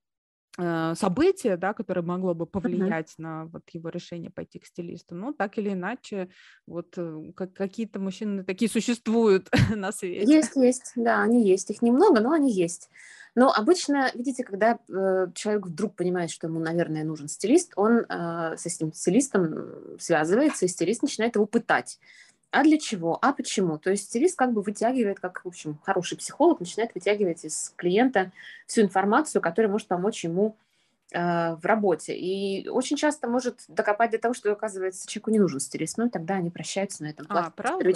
[0.57, 3.21] событие, да, которое могло бы повлиять uh-huh.
[3.21, 5.13] на вот его решение пойти к стилисту.
[5.13, 6.29] Но так или иначе,
[6.65, 10.31] вот э, как, какие-то мужчины такие существуют на свете.
[10.31, 11.69] Есть, есть, да, они есть.
[11.71, 12.89] Их немного, но они есть.
[13.35, 18.55] Но обычно, видите, когда э, человек вдруг понимает, что ему, наверное, нужен стилист, он э,
[18.57, 21.99] с этим стилистом связывается, и стилист начинает его пытать.
[22.55, 23.19] А для чего?
[23.21, 23.77] А почему?
[23.77, 28.31] То есть стилист как бы вытягивает, как, в общем, хороший психолог, начинает вытягивать из клиента
[28.65, 30.55] всю информацию, которая может помочь ему
[31.11, 32.15] э, в работе.
[32.15, 35.97] И очень часто может докопать до того, что, оказывается, человеку не нужен стилист.
[35.97, 37.25] Ну, и тогда они прощаются на этом.
[37.27, 37.89] А, правда?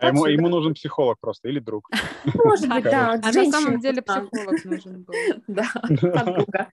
[0.00, 1.88] А ему, ему нужен психолог просто или друг.
[2.34, 3.18] Может быть, да.
[3.22, 5.14] А на самом деле психолог нужен был.
[5.46, 5.64] Да,
[6.12, 6.68] подруга.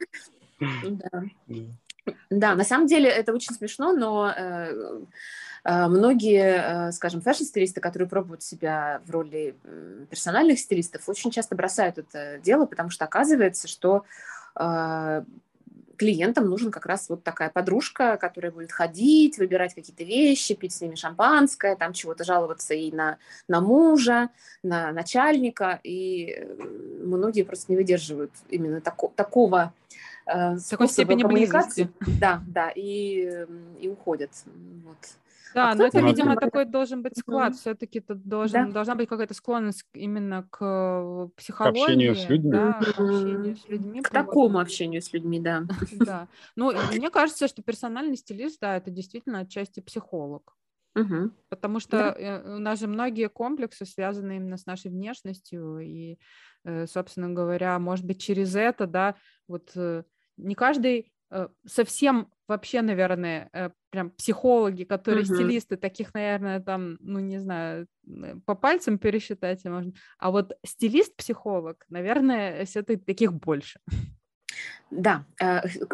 [2.30, 4.74] Да, на самом деле это очень смешно, но э,
[5.66, 9.56] многие, э, скажем, фэшн-стилисты, которые пробуют себя в роли
[10.10, 14.04] персональных стилистов, очень часто бросают это дело, потому что оказывается, что
[16.00, 20.82] клиентам нужен как раз вот такая подружка, которая будет ходить, выбирать какие-то вещи, пить с
[20.82, 23.18] ними шампанское, там чего-то жаловаться и на,
[23.50, 24.30] на мужа,
[24.64, 26.48] на начальника, и
[27.04, 29.74] многие просто не выдерживают именно тако, такого
[30.26, 31.92] э, такой степени близости.
[32.20, 33.46] Да, да, и,
[33.82, 34.32] и уходят.
[34.86, 34.98] Вот.
[35.54, 37.54] Да, а но это, видимо, такой должен быть склад.
[37.54, 37.58] Mm-hmm.
[37.58, 38.74] Все-таки тут должен, да.
[38.74, 41.80] должна быть какая-то склонность именно к психологии.
[41.80, 42.52] К общению с людьми.
[42.52, 44.02] Да, к общению с людьми.
[44.02, 45.64] К такому общению с людьми, да.
[45.94, 46.28] Да.
[46.56, 50.56] Ну, мне кажется, что персональный стилист, да, это действительно отчасти психолог.
[50.96, 51.32] Угу.
[51.50, 52.16] Потому что да.
[52.18, 56.18] Э, у нас же многие комплексы связаны именно с нашей внешностью, и,
[56.64, 59.16] э, собственно говоря, может быть, через это, да,
[59.48, 60.04] вот э,
[60.38, 61.12] не каждый
[61.66, 63.50] совсем вообще, наверное,
[63.92, 65.36] прям психологи, которые угу.
[65.36, 67.88] стилисты, таких, наверное, там, ну, не знаю,
[68.46, 73.80] по пальцам пересчитать можно, а вот стилист-психолог, наверное, все-таки таких больше.
[74.90, 75.26] Да,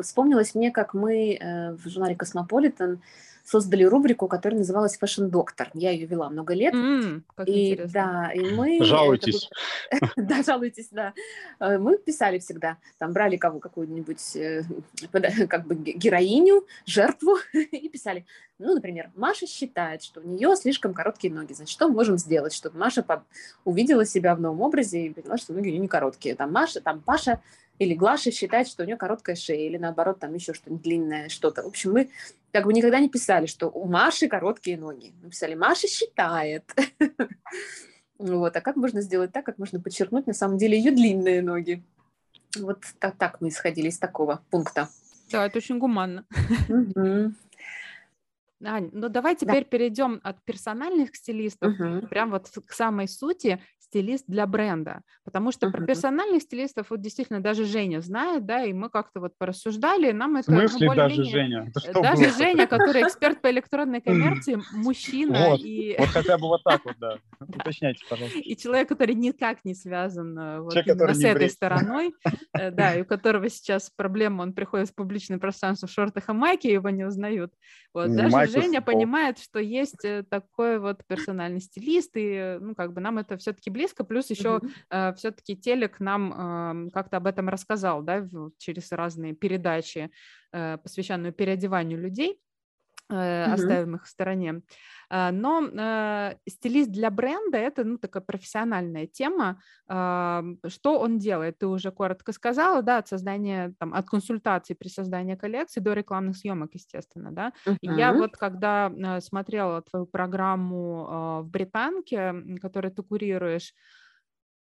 [0.02, 1.38] вспомнилось мне, как мы
[1.78, 3.02] в журнале «Космополитен»
[3.46, 5.70] создали рубрику, которая называлась Fashion Doctor.
[5.74, 6.74] Я ее вела много лет.
[6.74, 7.94] Mm, как и интересно.
[7.94, 9.50] да, и мы жалуйтесь.
[10.18, 11.14] да, жалуйтесь, да.
[11.60, 14.64] Э, мы писали всегда, там брали кого какую-нибудь э,
[15.48, 18.26] как бы героиню, жертву и писали.
[18.58, 21.54] Ну, например, Маша считает, что у нее слишком короткие ноги.
[21.54, 23.06] Значит, что мы можем сделать, чтобы Маша
[23.66, 26.36] увидела себя в новом образе и поняла, что ноги у нее не короткие.
[26.36, 27.42] Там Маша, там Паша
[27.80, 31.64] или Глаша считает, что у нее короткая шея, или наоборот, там еще что-нибудь длинное, что-то.
[31.64, 32.10] В общем, мы
[32.52, 35.14] как бы никогда не писали, что у Маши короткие ноги.
[35.22, 36.64] Мы писали, Маша считает.
[38.18, 38.56] Вот.
[38.56, 41.84] А как можно сделать так, как можно подчеркнуть на самом деле ее длинные ноги?
[42.58, 44.88] Вот так, так мы исходили из такого пункта.
[45.30, 46.26] Да, это очень гуманно.
[48.64, 49.70] Ань, ну давай теперь да.
[49.70, 52.08] перейдем от персональных стилистов угу.
[52.08, 55.72] прям вот к самой сути стилист для бренда, потому что uh-huh.
[55.72, 60.36] про персональных стилистов вот действительно даже Женя знает, да, и мы как-то вот порассуждали, нам
[60.38, 60.52] это...
[60.52, 61.72] В смысле ну, даже Женя?
[61.74, 62.38] даже было?
[62.38, 65.96] Женя, который эксперт по электронной коммерции, мужчина вот, и...
[65.98, 67.18] Вот хотя бы вот так вот, да.
[67.40, 68.40] Уточняйте, пожалуйста.
[68.40, 72.14] И человек, который никак не связан э, вот человек, именно с этой стороной,
[72.54, 76.34] э, да, и у которого сейчас проблема, он приходит в публичное пространство в шортах и
[76.34, 77.54] майке, его не узнают.
[77.94, 83.02] Вот, даже Женя понимает, что есть э, такой вот персональный стилист, и, ну, как бы
[83.02, 85.12] нам это все-таки близко, плюс еще mm-hmm.
[85.12, 88.26] э, все-таки телек нам э, как-то об этом рассказал, да,
[88.58, 90.10] через разные передачи,
[90.54, 92.40] э, посвященные переодеванию людей,
[93.10, 94.62] э, оставим их в стороне.
[95.10, 99.60] Э, но э, стилист для бренда это ну, такая профессиональная тема.
[99.90, 101.60] Э, что он делает?
[101.60, 106.38] Ты уже коротко сказала, да, от создания, там, от консультации при создании коллекции до рекламных
[106.38, 107.54] съемок, естественно, да.
[107.66, 107.78] Uh-huh.
[107.82, 113.74] Я вот когда э, смотрела твою программу э, в Британке, которую ты курируешь,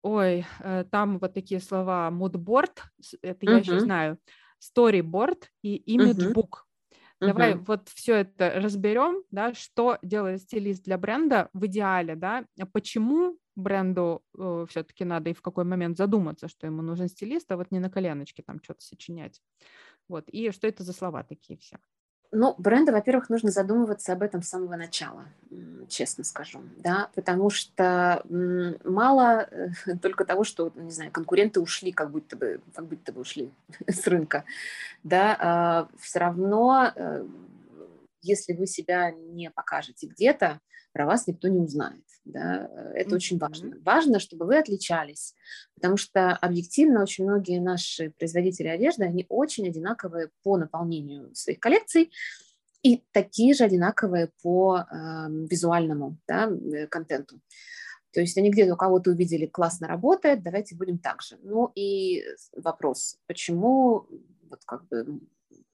[0.04, 0.48] Ой,
[0.90, 2.86] там вот такие слова мудборд,
[3.22, 3.60] это я uh-huh.
[3.60, 4.18] еще знаю,
[4.60, 6.66] storyboard и имиджбук.
[7.22, 7.64] Давай угу.
[7.68, 13.38] вот все это разберем, да, что делает стилист для бренда в идеале, да, а почему
[13.56, 17.70] бренду э, все-таки надо и в какой момент задуматься, что ему нужен стилист, а вот
[17.72, 19.40] не на коленочке там что-то сочинять.
[20.08, 21.78] Вот, и что это за слова такие все?
[22.34, 25.26] Ну, бренду, во-первых, нужно задумываться об этом с самого начала,
[25.90, 29.70] честно скажу, да, потому что мало э,
[30.02, 33.52] только того, что, не знаю, конкуренты ушли, как будто бы, как будто бы ушли
[33.88, 34.46] с рынка,
[35.04, 37.26] да, а все равно, э,
[38.22, 40.60] если вы себя не покажете где-то,
[40.94, 42.04] про вас никто не узнает.
[42.26, 42.70] Да?
[42.94, 43.16] Это mm-hmm.
[43.16, 43.78] очень важно.
[43.82, 45.34] Важно, чтобы вы отличались,
[45.76, 52.12] потому что объективно очень многие наши производители одежды, они очень одинаковые по наполнению своих коллекций
[52.84, 54.86] и такие же одинаковые по э,
[55.50, 57.40] визуальному да, э, контенту.
[58.12, 61.38] То есть они где-то у кого-то увидели, классно работает, давайте будем так же.
[61.44, 62.24] Ну и
[62.56, 64.08] вопрос, почему
[64.50, 65.22] вот как бы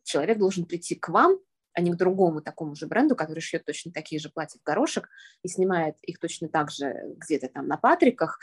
[0.04, 1.40] человек должен прийти к вам
[1.78, 5.10] а не к другому такому же бренду, который шьет точно такие же платья в горошек
[5.44, 8.40] и снимает их точно так же где-то там на Патриках,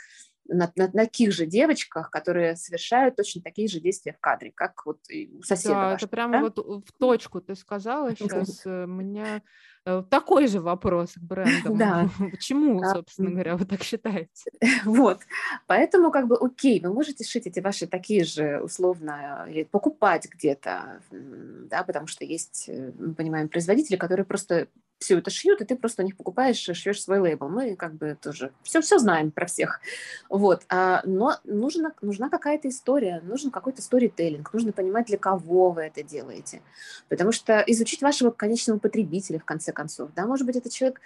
[0.47, 4.85] на, на, на таких же девочках, которые совершают точно такие же действия в кадре, как
[4.85, 5.73] вот у соседа.
[5.73, 6.41] Да, вашего, это прямо да?
[6.41, 8.61] вот в точку ты сказала сейчас.
[8.65, 9.41] Э, мне
[9.85, 11.77] э, такой же вопрос к брендам.
[11.77, 12.09] Да.
[12.31, 14.51] Почему, собственно говоря, вы так считаете?
[14.83, 15.21] Вот.
[15.67, 21.01] Поэтому как бы окей, вы можете шить эти ваши такие же условно или покупать где-то,
[21.11, 24.67] да, потому что есть, э, мы понимаем, производители, которые просто
[24.99, 27.49] все это шьют, и ты просто у них покупаешь, шьешь свой лейбл.
[27.49, 29.81] Мы как бы тоже все, все знаем про всех.
[30.29, 30.63] Вот.
[30.69, 36.03] А, но нужна, нужна какая-то история, нужен какой-то сторителлинг, нужно понимать, для кого вы это
[36.03, 36.61] делаете.
[37.09, 41.01] Потому что изучить вашего конечного потребителя, в конце концов, да, может быть, этот человек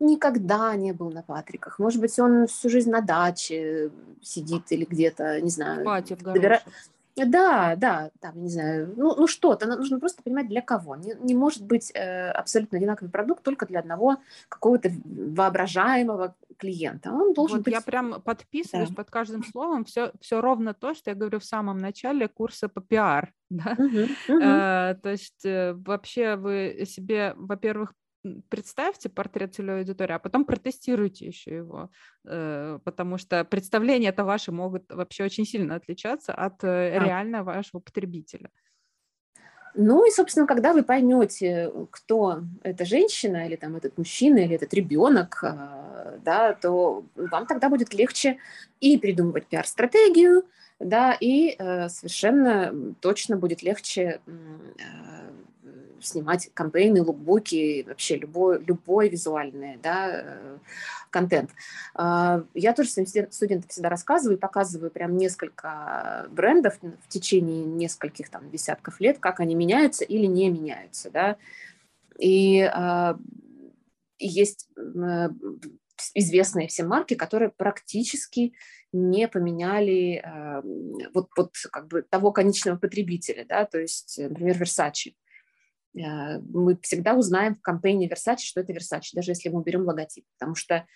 [0.00, 1.78] никогда не был на Патриках.
[1.78, 3.90] Может быть, он всю жизнь на даче
[4.22, 5.84] сидит или где-то, не знаю,
[6.32, 6.62] добира...
[7.16, 10.96] Да, да, там, не знаю, ну, ну что-то, нужно просто понимать, для кого.
[10.96, 14.16] Не, не может быть э, абсолютно одинаковый продукт только для одного
[14.48, 17.12] какого-то воображаемого клиента.
[17.12, 17.74] Он должен вот быть...
[17.74, 18.94] Я прям подписываюсь да.
[18.96, 19.84] под каждым словом.
[19.84, 23.32] Все, все ровно то, что я говорю в самом начале курса по пиар.
[23.50, 23.76] Да?
[23.78, 24.40] Uh-huh, uh-huh.
[24.42, 27.92] А, то есть э, вообще вы себе, во-первых,
[28.48, 31.90] представьте портрет целевой аудитории, а потом протестируйте еще его,
[32.24, 37.80] э, потому что представления это ваши могут вообще очень сильно отличаться от э, реально вашего
[37.80, 38.50] потребителя.
[39.76, 44.72] Ну и, собственно, когда вы поймете, кто эта женщина, или там этот мужчина, или этот
[44.72, 48.38] ребенок, э, да, то вам тогда будет легче
[48.80, 50.44] и придумывать пиар-стратегию,
[50.80, 51.56] да, и
[51.88, 54.20] совершенно точно будет легче
[56.00, 60.58] снимать кампейны, лукбуки, вообще любой, любой визуальный да, э,
[61.10, 61.50] контент.
[61.94, 68.50] А, я тоже своим студентам всегда рассказываю показываю прям несколько брендов в течение нескольких там
[68.50, 71.10] десятков лет, как они меняются или не меняются.
[71.10, 71.36] Да.
[72.18, 73.18] И а,
[74.18, 75.28] есть э,
[76.14, 78.54] известные всем марки, которые практически
[78.92, 80.62] не поменяли э,
[81.12, 85.14] вот, вот как бы того конечного потребителя, да, то есть, например, Versace.
[85.96, 90.24] Э, мы всегда узнаем в кампейне Versace, что это Versace, даже если мы уберем логотип,
[90.38, 90.86] потому что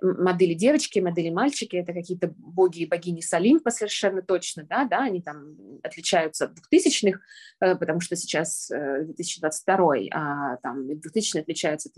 [0.00, 5.02] модели девочки, модели мальчики, это какие-то боги и богини с Олимпа совершенно точно, да, да,
[5.02, 7.20] они там отличаются от 2000-х,
[7.60, 11.90] э, потому что сейчас 2022, а там 2000 отличаются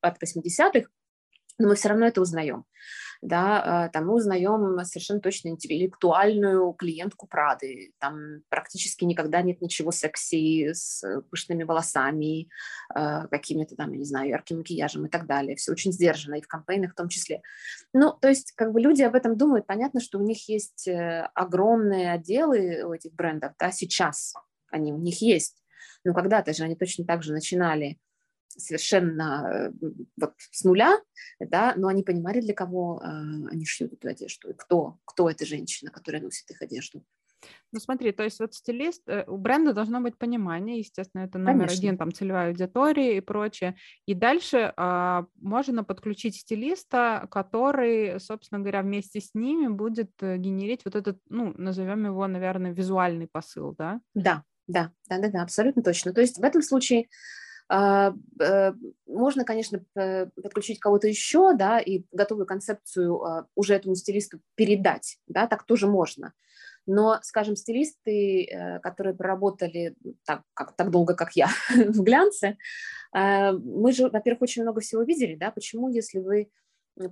[0.00, 0.88] от 80-х,
[1.60, 2.64] но мы все равно это узнаем.
[3.22, 9.90] Да, э, там мы узнаем совершенно точно интеллектуальную клиентку Прады, там практически никогда нет ничего
[9.90, 12.48] секси с пышными волосами,
[12.94, 16.40] э, какими-то там, я не знаю, ярким макияжем и так далее, все очень сдержанно, и
[16.40, 17.42] в кампейнах в том числе.
[17.92, 21.28] Ну, то есть, как бы люди об этом думают, понятно, что у них есть э,
[21.34, 24.32] огромные отделы у этих брендов, да, сейчас
[24.70, 25.62] они у них есть,
[26.04, 27.98] но когда-то же они точно так же начинали
[28.56, 29.88] совершенно э,
[30.20, 30.98] вот с нуля,
[31.38, 35.46] да, но они понимали, для кого э, они шьют эту одежду, и кто, кто эта
[35.46, 37.04] женщина, которая носит их одежду.
[37.72, 41.66] Ну смотри, то есть вот стилист, э, у бренда должно быть понимание, естественно, это номер
[41.66, 41.78] Конечно.
[41.78, 43.76] один, там целевая аудитория и прочее.
[44.06, 50.96] И дальше а, можно подключить стилиста, который, собственно говоря, вместе с ними будет генерить вот
[50.96, 54.00] этот, ну, назовем его, наверное, визуальный посыл, да?
[54.14, 56.12] Да, да, да, да, да, абсолютно точно.
[56.12, 57.08] То есть в этом случае
[57.70, 65.46] можно, конечно, подключить кого-то еще, да, и готовую концепцию а, уже этому стилисту передать, да,
[65.46, 66.32] так тоже можно.
[66.86, 72.56] Но, скажем, стилисты, э, которые проработали так, как, так долго, как я, в глянце,
[73.12, 76.50] а, мы же, во-первых, очень много всего видели, да, почему, если вы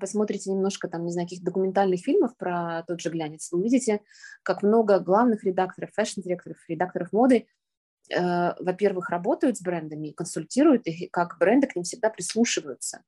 [0.00, 4.00] посмотрите немножко там, не знаю, каких документальных фильмов про тот же глянец, вы увидите,
[4.42, 7.67] как много главных редакторов, fashion-директоров, редакторов моды Э,
[8.10, 13.02] во-первых, работают с брендами, консультируют их, как бренды к ним всегда прислушиваются,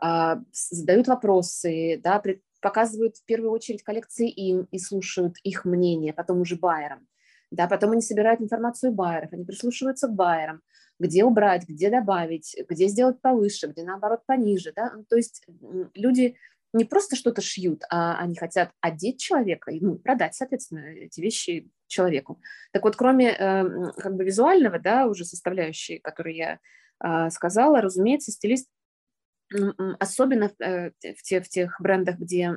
[0.00, 2.22] а, задают вопросы, да,
[2.60, 7.06] показывают в первую очередь коллекции им и слушают их мнение, потом уже байерам.
[7.50, 10.62] Да, потом они собирают информацию байеров, они прислушиваются к байерам,
[10.98, 14.72] где убрать, где добавить, где сделать повыше, где наоборот пониже.
[14.74, 14.92] Да?
[14.94, 15.46] Ну, то есть
[15.94, 16.36] люди
[16.72, 22.40] не просто что-то шьют, а они хотят одеть человека ну, продать, соответственно, эти вещи человеку.
[22.72, 26.58] Так вот, кроме э, как бы визуального, да, уже составляющей, которую я
[27.04, 28.68] э, сказала, разумеется, стилист
[30.00, 32.50] особенно э, в, те, в тех брендах, где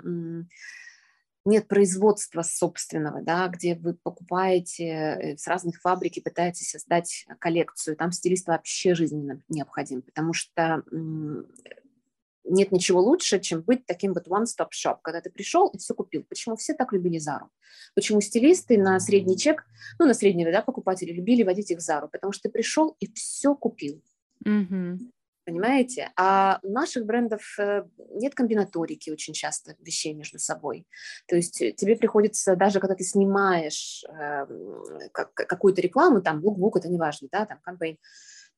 [1.46, 7.96] нет производства собственного, да, где вы покупаете э, с разных фабрик и пытаетесь создать коллекцию,
[7.96, 10.84] там стилист вообще жизненно необходим, потому что
[12.50, 16.26] нет ничего лучше, чем быть таким вот one-stop shop, когда ты пришел и все купил.
[16.28, 17.50] Почему все так любили Зару?
[17.96, 19.66] Почему стилисты на средний чек,
[20.00, 22.10] ну, на средний да, покупатели любили водить их в Зару?
[22.10, 24.02] Потому что ты пришел и все купил.
[24.46, 24.98] Mm-hmm.
[25.46, 26.12] Понимаете?
[26.16, 27.84] А у наших брендов э,
[28.14, 30.86] нет комбинаторики очень часто вещей между собой.
[31.28, 34.46] То есть тебе приходится, даже когда ты снимаешь э,
[35.12, 37.98] какую-то рекламу, там, лукбук, это неважно, да, там, кампейн,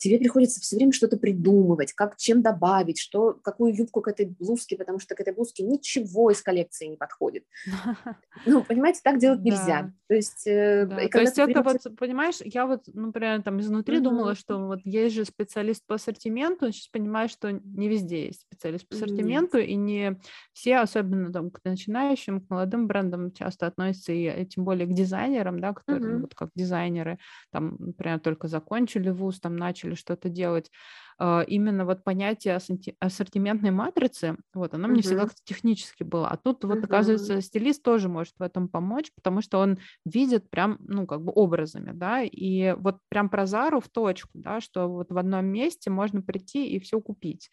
[0.02, 4.76] тебе приходится все время что-то придумывать, как чем добавить, что, какую юбку к этой блузке,
[4.76, 7.46] потому что к этой блузке ничего из коллекции не подходит.
[8.46, 9.92] Ну, понимаете, так делать нельзя.
[10.08, 10.88] То есть, э.
[11.12, 15.26] То есть это вот, понимаешь, я вот, например, там изнутри думала, что вот есть же
[15.26, 20.20] специалист по ассортименту, сейчас понимаю, что не везде есть специалист по ассортименту, и не
[20.54, 24.94] все, особенно там к начинающим, к молодым брендам часто относятся, и э, тем более к
[24.94, 27.20] дизайнерам, да, которые вот как дизайнеры,
[27.52, 30.72] там, например, только закончили вуз, там начали или что-то делать,
[31.18, 32.60] а, именно вот понятие
[33.00, 34.88] ассортиментной матрицы, вот, uh-huh.
[34.88, 36.86] мне всегда технически было, а тут вот, uh-huh.
[36.86, 41.32] оказывается, стилист тоже может в этом помочь, потому что он видит прям, ну, как бы
[41.36, 45.90] образами, да, и вот прям про Зару в точку, да, что вот в одном месте
[45.90, 47.50] можно прийти и все купить.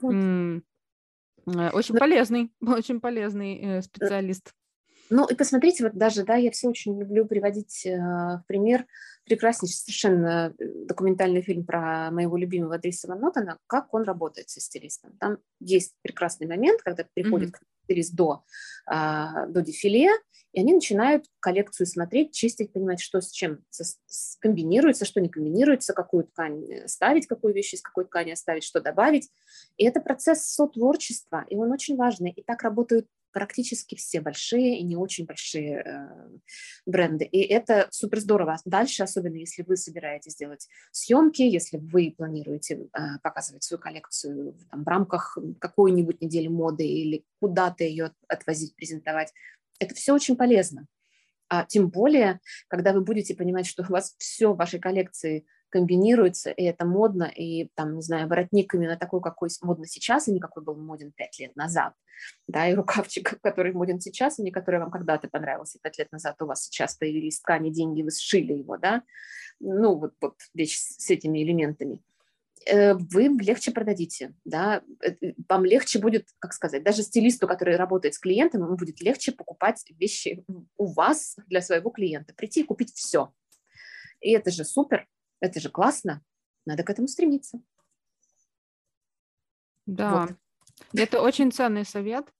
[0.00, 0.14] Вот.
[1.46, 4.54] Очень полезный, очень полезный специалист.
[5.10, 8.86] Ну и посмотрите, вот даже, да, я все очень люблю приводить э, в пример
[9.24, 14.60] прекраснейший совершенно э, документальный фильм про моего любимого Дриса Ван Нотена, как он работает со
[14.60, 15.16] стилистом.
[15.18, 17.84] Там есть прекрасный момент, когда приходит mm-hmm.
[17.84, 18.44] стилист до,
[18.86, 20.10] а, до дефиле,
[20.52, 23.64] и они начинают коллекцию смотреть, чистить, понимать, что с чем
[24.40, 28.80] комбинируется, что не комбинируется, какую ткань э, ставить, какую вещь из какой ткани оставить, что
[28.80, 29.30] добавить.
[29.76, 32.30] И это процесс сотворчества, и он очень важный.
[32.30, 36.08] И так работают практически все большие и не очень большие э,
[36.86, 37.24] бренды.
[37.24, 38.56] И это супер здорово.
[38.64, 44.84] Дальше, особенно если вы собираетесь делать съемки, если вы планируете э, показывать свою коллекцию там,
[44.84, 49.32] в рамках какой-нибудь недели моды или куда-то ее отвозить, презентовать,
[49.80, 50.86] это все очень полезно.
[51.48, 55.44] А тем более, когда вы будете понимать, что у вас все в вашей коллекции
[55.74, 60.32] комбинируется, и это модно, и там, не знаю, воротник именно такой, какой модно сейчас, и
[60.32, 61.94] не какой был моден пять лет назад,
[62.46, 66.40] да, и рукавчик, который моден сейчас, и не который вам когда-то понравился пять лет назад,
[66.40, 69.02] у вас сейчас появились ткани, деньги, вы сшили его, да,
[69.58, 72.00] ну, вот, вот вещь с этими элементами.
[72.66, 75.16] Э, вы легче продадите, да, э,
[75.48, 79.84] вам легче будет, как сказать, даже стилисту, который работает с клиентом, ему будет легче покупать
[79.98, 80.44] вещи
[80.76, 83.32] у вас для своего клиента, прийти и купить все.
[84.20, 85.08] И это же супер,
[85.44, 86.22] это же классно.
[86.66, 87.60] Надо к этому стремиться.
[89.86, 90.36] Да, вот.
[90.94, 92.32] это очень ценный совет.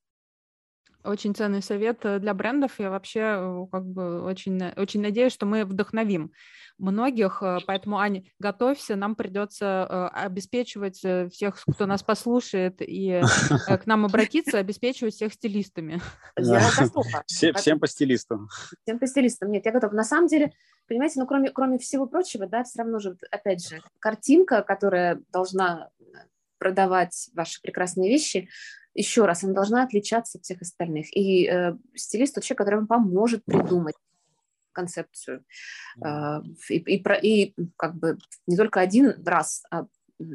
[1.05, 2.79] Очень ценный совет э, для брендов.
[2.79, 6.31] Я вообще э, как бы очень, очень надеюсь, что мы вдохновим
[6.77, 7.41] многих.
[7.41, 10.97] Э, поэтому, Аня, готовься, нам придется обеспечивать
[11.31, 13.21] всех, кто нас послушает и
[13.67, 16.01] к нам обратиться, обеспечивать всех стилистами.
[16.37, 17.23] Я готова.
[17.27, 18.47] Всем по стилистам.
[18.83, 19.51] Всем по стилистам.
[19.51, 19.93] Нет, я готова.
[19.93, 20.51] На самом деле,
[20.87, 25.89] понимаете, ну, кроме, кроме всего прочего, да, все равно же, опять же, картинка, которая должна
[26.57, 28.49] продавать ваши прекрасные вещи,
[28.95, 31.15] еще раз, она должна отличаться от всех остальных.
[31.15, 33.95] И э, стилист– тот человек, который вам поможет придумать
[34.71, 35.45] концепцию.
[36.03, 38.17] Э, и, и, и как бы
[38.47, 39.85] не только один раз, а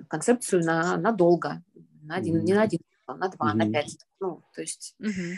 [0.08, 1.62] концепцию на, надолго.
[2.02, 2.42] На один, mm-hmm.
[2.42, 3.56] не на один, а на два, mm-hmm.
[3.56, 3.98] на пять.
[4.20, 4.94] Ну, то есть...
[5.00, 5.34] Mm-hmm.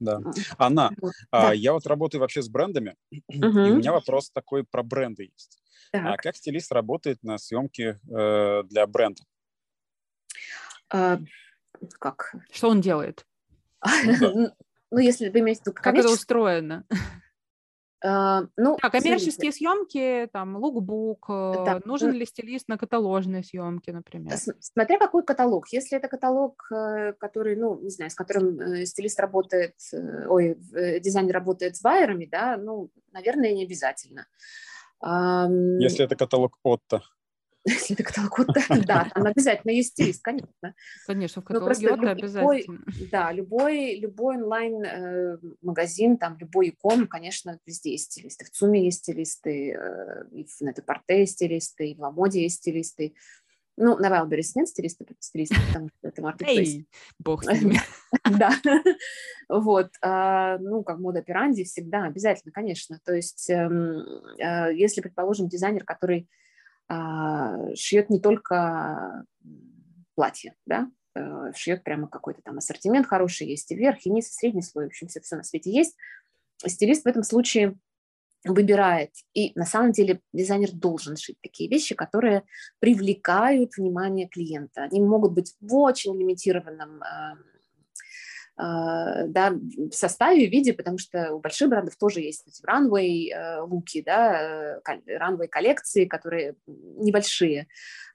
[0.00, 0.20] Да.
[0.58, 1.12] Анна, вот.
[1.30, 1.52] А, да.
[1.52, 3.20] я вот работаю вообще с брендами, угу.
[3.28, 5.62] и у меня вопрос такой про бренды есть.
[5.92, 6.04] Так.
[6.04, 9.22] А как стилист работает на съемке э, для бренда?
[11.74, 12.34] А, как?
[12.50, 13.26] Что он делает?
[14.94, 16.84] Ну, если вы имеете в виду Как это устроено?
[18.04, 24.36] Uh, ну, так, коммерческие съемки, там, лукбук, э, нужен ли стилист на каталожные съемки, например?
[24.60, 25.68] Смотря какой каталог.
[25.68, 29.76] Если это каталог, э, который, ну, не знаю, с которым э, стилист работает,
[30.28, 30.58] ой,
[31.00, 34.26] дизайнер работает с байерами, да, ну, наверное, не обязательно.
[35.00, 37.02] Если это каталог Отто.
[37.66, 40.74] Если это каталог Отто, да, там обязательно есть стилист, конечно.
[41.06, 42.78] Конечно, в каталоге Отто обязательно.
[43.10, 48.46] Да, любой, любой онлайн-магазин, там, любой икон, конечно, везде есть стилисты.
[48.46, 53.14] В ЦУМе есть стилисты, э, и в Нетопорте есть стилисты, и в Ламоде есть стилисты.
[53.76, 56.74] Ну, на Wildberries нет стилиста, стилиста, потому что это маркетплейс.
[56.74, 56.88] Эй,
[57.18, 57.80] бог с ними.
[58.38, 58.52] Да.
[59.48, 59.90] Вот.
[60.02, 62.98] А, ну, как мода пиранди всегда, обязательно, конечно.
[63.04, 64.04] То есть, эм,
[64.38, 66.28] э, если, предположим, дизайнер, который
[67.74, 69.24] шьет не только
[70.14, 74.32] платье, да, э, шьет прямо какой-то там ассортимент хороший, есть и верх, и низ, и
[74.32, 75.96] средний слой, в общем, все, все на свете есть.
[76.64, 77.76] Стилист в этом случае
[78.44, 79.10] выбирает.
[79.34, 82.42] И на самом деле дизайнер должен шить такие вещи, которые
[82.80, 84.82] привлекают внимание клиента.
[84.82, 87.36] Они могут быть в очень лимитированном э, а,
[88.56, 93.60] да, в составе, в виде, потому что у больших брендов тоже есть эти ранвей э,
[93.60, 97.66] луки, да, ранвей коллекции, которые небольшие,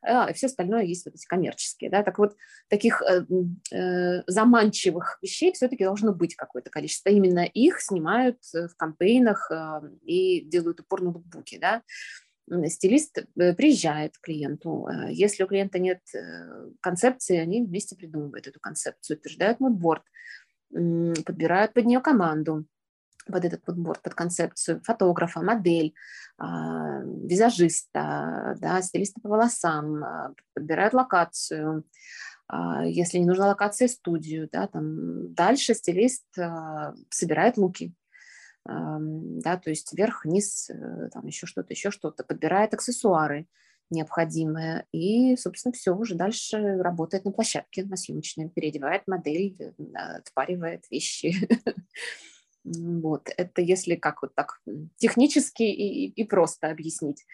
[0.01, 2.35] а все остальное есть вот эти коммерческие, да, так вот
[2.69, 3.25] таких э,
[3.73, 9.51] э, заманчивых вещей все-таки должно быть какое-то количество, именно их снимают в кампейнах
[10.03, 11.81] и делают упор на лукбуки, да,
[12.67, 14.87] стилист э, приезжает к клиенту.
[14.87, 20.03] Э, если у клиента нет э, концепции, они вместе придумывают эту концепцию, утверждают мудборд,
[20.69, 22.65] подбирают под нее команду
[23.27, 25.93] под этот подбор, под концепцию фотографа, модель,
[26.37, 31.83] а, визажиста, да, стилиста по волосам, а, подбирают локацию,
[32.47, 36.25] а, если не нужна локация, студию, да, там дальше стилист
[37.09, 37.93] собирает луки,
[38.67, 43.47] да, то есть вверх, вниз, э, там еще что-то, еще что-то, подбирает аксессуары
[43.89, 50.85] необходимые, и, собственно, все, уже дальше работает на площадке, на съемочной, переодевает модель, э, отпаривает
[50.91, 51.33] вещи.
[52.69, 54.61] Вот, это если как вот так
[54.97, 57.25] технически и, и просто объяснить.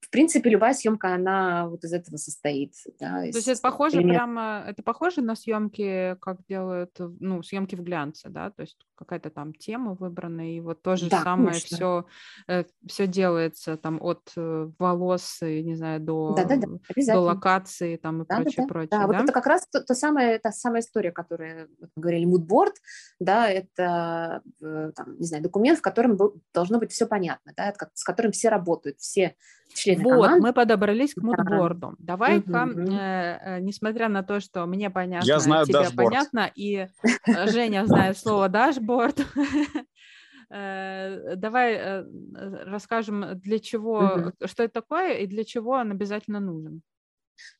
[0.00, 2.74] В принципе, любая съемка, она вот из этого состоит.
[2.98, 3.32] Да, из...
[3.32, 4.18] То есть это похоже элемент...
[4.18, 9.30] прямо, это похоже на съемки, как делают, ну, съемки в глянце, да, то есть какая-то
[9.30, 12.06] там тема выбрана, и вот то же да, самое все,
[12.48, 16.66] э, все делается там от э, волос, не знаю, до, да, да, да,
[17.12, 18.88] до локации там и да, прочее, да, прочее.
[18.90, 22.24] Да, да, вот это как раз то, то самое, та самая история, которая, мы говорили,
[22.24, 22.74] мудборд,
[23.20, 26.18] да, это, э, там, не знаю, документ, в котором
[26.52, 29.36] должно быть все понятно, да, с которым все работают, все
[29.74, 30.46] члены вот, команды.
[30.46, 31.94] мы подобрались к мудборду.
[31.98, 32.16] Да.
[32.16, 32.80] Давай-ка, угу.
[32.80, 36.08] э, несмотря на то, что мне понятно, Я знаю тебе дашборд.
[36.08, 39.26] понятно, и э, Женя знает слово дашборд,
[40.50, 42.04] э, давай
[42.66, 46.82] расскажем, для чего, что это такое и для чего он обязательно нужен.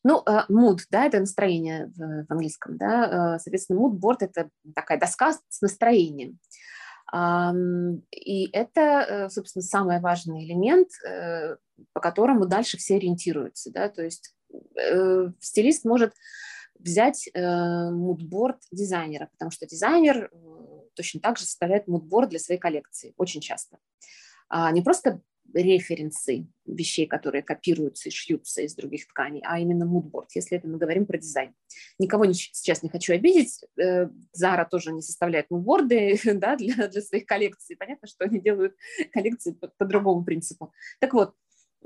[0.04, 5.32] Ну, mood, да, это настроение в, в английском, да, соответственно, mood board– это такая доска
[5.32, 6.38] с настроением.
[7.12, 10.90] И это, собственно, самый важный элемент
[11.92, 13.70] по которому дальше все ориентируются.
[13.72, 13.88] Да?
[13.88, 14.34] То есть
[14.76, 16.14] э, стилист может
[16.78, 20.38] взять э, мудборд дизайнера, потому что дизайнер э,
[20.94, 23.78] точно так же составляет мудборд для своей коллекции очень часто.
[24.48, 25.20] А не просто
[25.54, 30.78] референсы вещей, которые копируются и шьются из других тканей, а именно мудборд, если это мы
[30.78, 31.54] говорим про дизайн.
[31.98, 33.64] Никого не, сейчас не хочу обидеть,
[34.32, 37.76] Зара тоже не составляет мудборды да, для, для своих коллекций.
[37.76, 38.74] Понятно, что они делают
[39.12, 40.72] коллекции по, по другому принципу.
[41.00, 41.34] Так вот,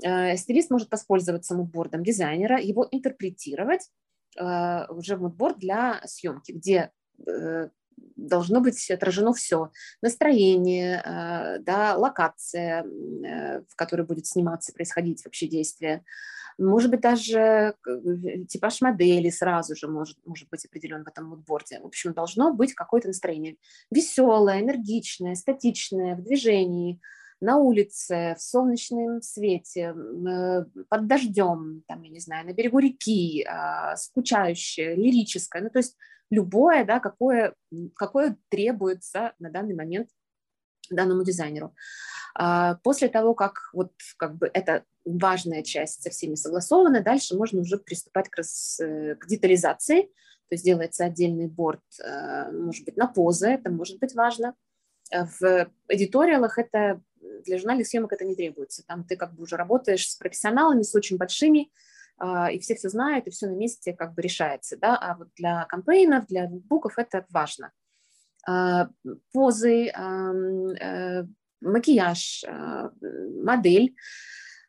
[0.03, 3.89] Э, стилист может воспользоваться мудбордом дизайнера, его интерпретировать
[4.37, 6.91] э, уже в мудборд для съемки, где
[7.25, 9.71] э, должно быть отражено все.
[10.01, 16.03] Настроение, да, локация, в которой будет сниматься, происходить вообще действие.
[16.57, 17.75] Может быть, даже
[18.47, 21.79] типаж модели сразу же может, может быть определен в этом мудборде.
[21.81, 23.57] В общем, должно быть какое-то настроение.
[23.91, 27.01] Веселое, энергичное, статичное, в движении–
[27.41, 33.43] на улице, в солнечном свете, э, под дождем, там, я не знаю, на берегу реки,
[33.43, 35.95] а, скучающее, лирическое, ну, то есть
[36.29, 37.53] любое, да, какое,
[37.95, 40.09] какое требуется на данный момент
[40.89, 41.73] данному дизайнеру.
[42.35, 47.61] А, после того, как вот как бы эта важная часть со всеми согласована, дальше можно
[47.61, 52.97] уже приступать к, раз, э, к детализации, то есть делается отдельный борт, э, может быть,
[52.97, 54.53] на позы, это может быть важно.
[55.11, 57.01] В editorial ах это
[57.45, 58.83] для журнальных съемок это не требуется.
[58.85, 61.71] Там ты как бы уже работаешь с профессионалами, с очень большими,
[62.17, 65.29] а, и все все знают, и все на месте как бы решается, да, а вот
[65.35, 67.71] для campaign ов, для буков это важно.
[68.47, 68.89] А,
[69.33, 71.23] позы, э,
[71.61, 72.91] макияж, а,
[73.43, 73.95] модель,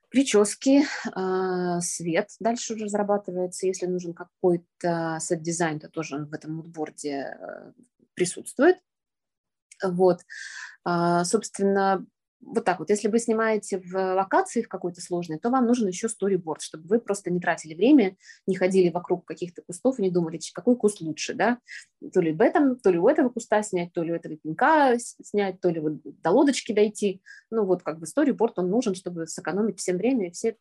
[0.09, 0.85] прически,
[1.83, 7.37] свет дальше уже разрабатывается, если нужен какой-то set design, то тоже он в этом мудборде
[7.39, 7.73] э,
[8.15, 8.79] присутствует.
[9.83, 10.21] Вот.
[11.25, 12.07] Собственно,
[12.41, 16.09] вот так вот, если вы снимаете в локации в какой-то сложной, то вам нужен еще
[16.09, 18.17] сториборд, чтобы вы просто не тратили время,
[18.47, 21.59] не ходили вокруг каких-то кустов и не думали, какой куст лучше, да,
[22.13, 24.97] то ли в этом, то ли у этого куста снять, то ли у этого пенька
[24.99, 27.23] снять, то ли вот до лодочки дойти.
[27.51, 30.57] Ну вот как бы сториборд, он нужен, чтобы сэкономить всем время, и все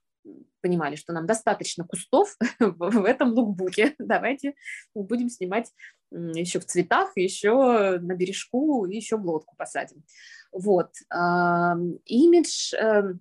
[0.61, 3.95] понимали, что нам достаточно кустов в этом лукбуке.
[3.99, 4.55] Давайте
[4.93, 5.71] будем снимать
[6.11, 10.03] еще в цветах, еще на бережку, еще в лодку посадим.
[10.51, 10.91] Вот.
[12.05, 13.19] Имидж, эм,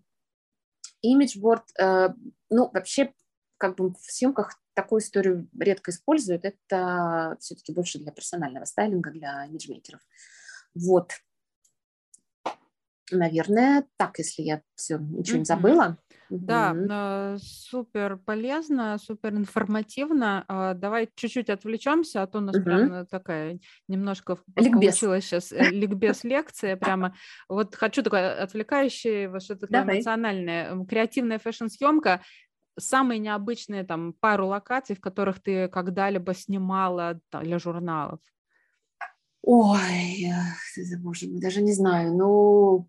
[1.02, 2.08] имиджборд, э,
[2.50, 3.12] ну, вообще,
[3.58, 6.44] как бы в съемках такую историю редко используют.
[6.44, 10.00] Это все-таки больше для персонального стайлинга, для имиджмейкеров.
[10.74, 11.12] Вот.
[13.10, 15.98] Наверное, так, если я все ничего не забыла.
[16.30, 20.44] Да, э, супер полезно, супер информативно.
[20.48, 22.64] А, давай чуть-чуть отвлечемся, а то у нас угу.
[22.64, 23.58] прям такая
[23.88, 24.98] немножко ликбез.
[24.98, 27.14] получилась сейчас э, ликбез лекция прямо.
[27.48, 29.96] Вот хочу такое отвлекающее, вот что-то такое Давай.
[29.96, 30.84] эмоциональное.
[30.86, 32.20] Креативная фэшн-съемка
[32.78, 38.20] самые необычные там пару локаций, в которых ты когда-либо снимала для журналов?
[39.46, 40.32] Ой,
[41.02, 42.88] боже мой, даже не знаю, ну...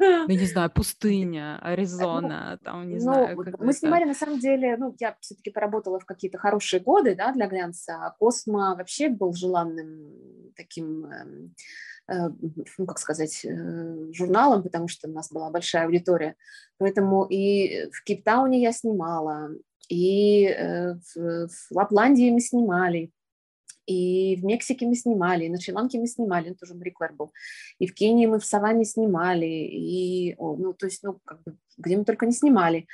[0.00, 3.36] Я не знаю, пустыня, э, Аризона, там, не ну, знаю.
[3.58, 7.48] Мы снимали, на самом деле, ну, я все-таки поработала в какие-то хорошие годы, да, для
[7.48, 11.54] глянца, а Космо вообще был желанным таким, эм,
[12.08, 12.28] э,
[12.78, 16.36] ну, как сказать, э, журналом, потому что у нас была большая аудитория.
[16.78, 19.50] Поэтому и в Кейптауне я снимала,
[19.88, 20.48] и
[21.14, 23.10] в Лапландии мы снимали,
[23.86, 27.32] и в Мексике мы снимали, и на Шри-Ланке мы снимали, это тоже Мари был,
[27.78, 31.96] и в Кении мы в Саванне снимали, и, ну, то есть, ну, как бы, где
[31.96, 32.86] мы только не снимали.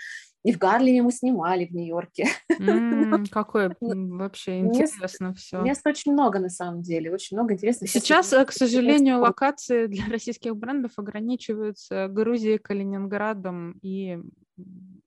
[0.43, 2.27] И в Гарлеме мы снимали в Нью-Йорке.
[2.61, 5.63] Mm, какое вообще интересно все.
[5.63, 7.89] Мест очень много на самом деле, очень много интересных.
[7.89, 14.19] Сейчас, э, к сожалению, локации для российских брендов ограничиваются Грузией, Калининградом и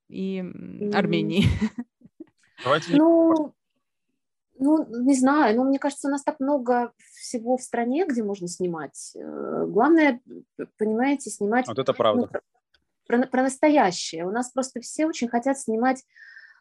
[0.08, 0.42] и
[0.92, 1.44] Армении.
[2.64, 2.96] Давайте...
[2.96, 3.54] Ну,
[4.58, 8.48] ну, не знаю, но мне кажется, у нас так много всего в стране, где можно
[8.48, 9.12] снимать.
[9.16, 10.20] Э, главное,
[10.78, 11.66] понимаете, снимать...
[11.66, 12.28] Вот это правда.
[12.32, 12.40] Ну,
[13.06, 14.24] про, про настоящее.
[14.26, 16.04] У нас просто все очень хотят снимать,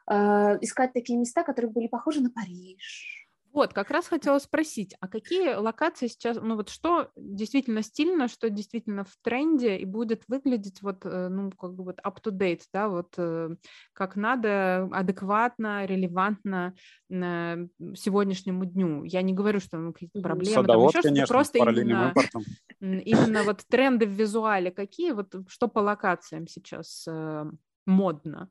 [0.09, 0.15] э,
[0.61, 3.22] искать такие места, которые были похожи на Париж,
[3.53, 8.49] вот, как раз хотела спросить, а какие локации сейчас, ну вот что действительно стильно, что
[8.49, 13.13] действительно в тренде и будет выглядеть вот, э, ну, как бы вот up-to-date, да, вот
[13.17, 13.55] э,
[13.93, 16.73] как надо, адекватно, релевантно
[17.09, 19.03] сегодняшнему дню.
[19.03, 22.13] Я не говорю, что ну, какие-то проблемы, Садовод, там еще конечно, просто именно,
[22.81, 27.45] именно вот тренды в визуале какие, вот что по локациям сейчас э,
[27.85, 28.49] модно?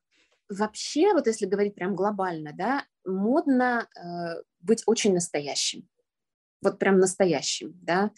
[0.48, 5.88] Вообще, вот если говорить прям глобально, да, модно э, быть очень настоящим.
[6.62, 8.12] Вот прям настоящим, да.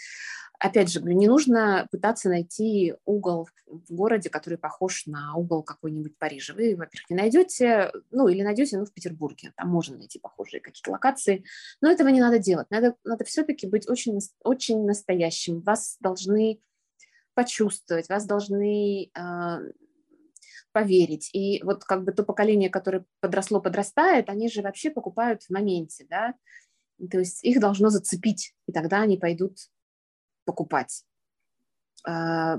[0.61, 6.55] Опять же, не нужно пытаться найти угол в городе, который похож на угол какой-нибудь Парижа.
[6.55, 10.93] Вы, во-первых, не найдете, ну, или найдете, ну, в Петербурге, там можно найти похожие какие-то
[10.93, 11.45] локации,
[11.81, 12.71] но этого не надо делать.
[12.71, 15.61] Надо, надо все-таки быть очень, очень настоящим.
[15.61, 16.61] Вас должны
[17.35, 19.73] почувствовать, вас должны э,
[20.75, 21.31] поверить.
[21.33, 26.05] И вот как бы то поколение, которое подросло, подрастает, они же вообще покупают в моменте,
[26.11, 26.35] да,
[27.11, 29.59] то есть их должно зацепить, и тогда они пойдут
[30.45, 31.05] покупать.
[32.07, 32.59] А,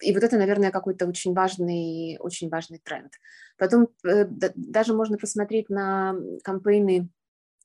[0.00, 3.12] и вот это, наверное, какой-то очень важный, очень важный тренд.
[3.56, 7.08] Потом э, даже можно посмотреть на кампейны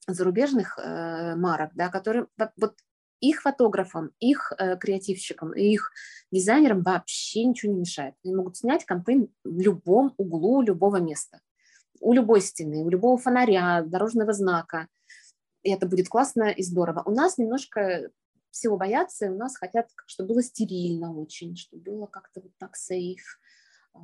[0.08, 2.76] зарубежных э, марок, да, которые вот
[3.22, 5.91] их фотографам, их э, креативщикам их
[6.32, 8.15] дизайнерам вообще ничего не мешает.
[8.26, 11.39] Они могут снять кампейн в любом углу любого места,
[11.99, 14.88] у любой стены, у любого фонаря, дорожного знака.
[15.61, 17.03] И это будет классно и здорово.
[17.05, 18.09] У нас немножко
[18.49, 23.39] всего боятся, у нас хотят, чтобы было стерильно очень, чтобы было как-то вот так сейф,
[23.93, 23.99] э,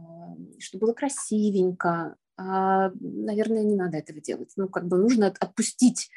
[0.60, 2.16] чтобы было красивенько.
[2.40, 4.54] А, наверное, не надо этого делать.
[4.58, 6.12] Ну, как бы нужно отпустить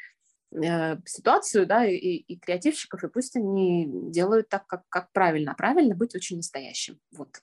[1.05, 5.51] ситуацию, да, и, и креативщиков, и пусть они делают так, как, как правильно.
[5.51, 6.99] А правильно быть очень настоящим.
[7.11, 7.41] Вот.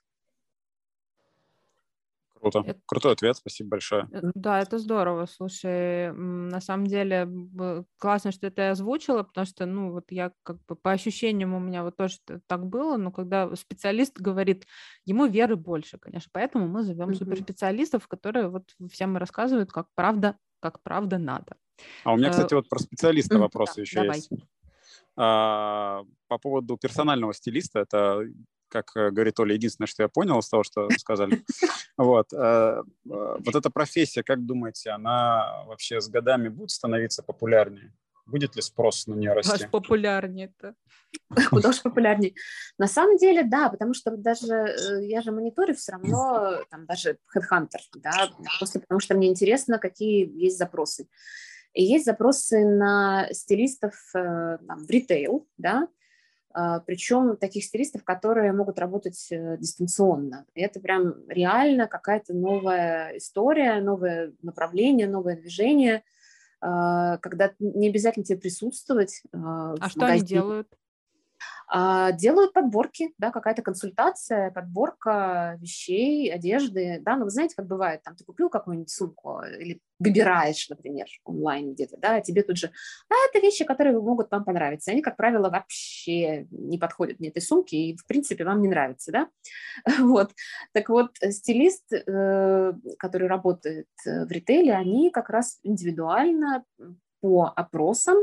[2.41, 2.63] Круто.
[2.65, 2.81] Это...
[2.87, 4.09] Крутой ответ, спасибо большое.
[4.13, 5.27] Э, да, это здорово.
[5.27, 7.29] Слушай, на самом деле
[7.99, 11.83] классно, что ты озвучила, потому что, ну, вот я как бы по ощущениям у меня
[11.83, 14.67] вот тоже так было, но когда специалист говорит,
[15.05, 17.15] ему веры больше, конечно, поэтому мы зовем mm-hmm.
[17.15, 21.57] суперспециалистов, которые вот всем рассказывают, как правда, как правда надо.
[22.05, 24.17] А у меня, кстати, э, вот про специалиста вопросы да, еще давай.
[24.17, 24.31] есть.
[25.17, 28.23] А, по поводу персонального стилиста, это,
[28.69, 31.43] как э, говорит Оля, единственное, что я понял из того, что сказали.
[31.97, 32.33] Вот.
[32.33, 37.93] Э, вот эта профессия, как думаете, она вообще с годами будет становиться популярнее?
[38.25, 39.65] Будет ли спрос на нее расти?
[39.65, 40.75] Аж популярнее-то.
[41.51, 42.35] Куда уж популярнее.
[42.79, 47.81] На самом деле, да, потому что даже я же мониторю все равно, там даже Headhunter,
[47.97, 51.09] да, просто потому что мне интересно, какие есть запросы.
[51.79, 55.87] И есть запросы на стилистов э, там, в ритейл, да,
[56.53, 60.45] а, причем таких стилистов, которые могут работать э, дистанционно.
[60.55, 66.03] И это прям реально какая-то новая история, новое направление, новое движение,
[66.61, 69.23] а, когда не обязательно тебе присутствовать.
[69.33, 70.19] А, а что магазине.
[70.19, 70.69] они делают?
[71.71, 78.03] А, делают подборки, да, какая-то консультация, подборка вещей, одежды, да, ну вы знаете, как бывает,
[78.03, 82.71] там ты купил какую-нибудь сумку или выбираешь, например, онлайн где-то, да, а тебе тут же,
[83.11, 87.43] а это вещи, которые могут вам понравиться, они, как правило, вообще не подходят мне этой
[87.43, 89.29] сумке и, в принципе, вам не нравятся, да,
[89.99, 90.33] вот,
[90.73, 96.65] так вот, стилист, э, который работает э, в ритейле, они как раз индивидуально
[97.21, 98.17] по опросам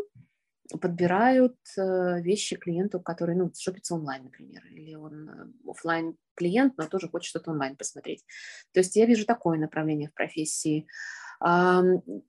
[0.82, 6.88] подбирают э, вещи клиенту, который, ну, шопится онлайн, например, или он э, офлайн клиент, но
[6.88, 8.24] тоже хочет что-то онлайн посмотреть.
[8.74, 10.88] То есть я вижу такое направление в профессии.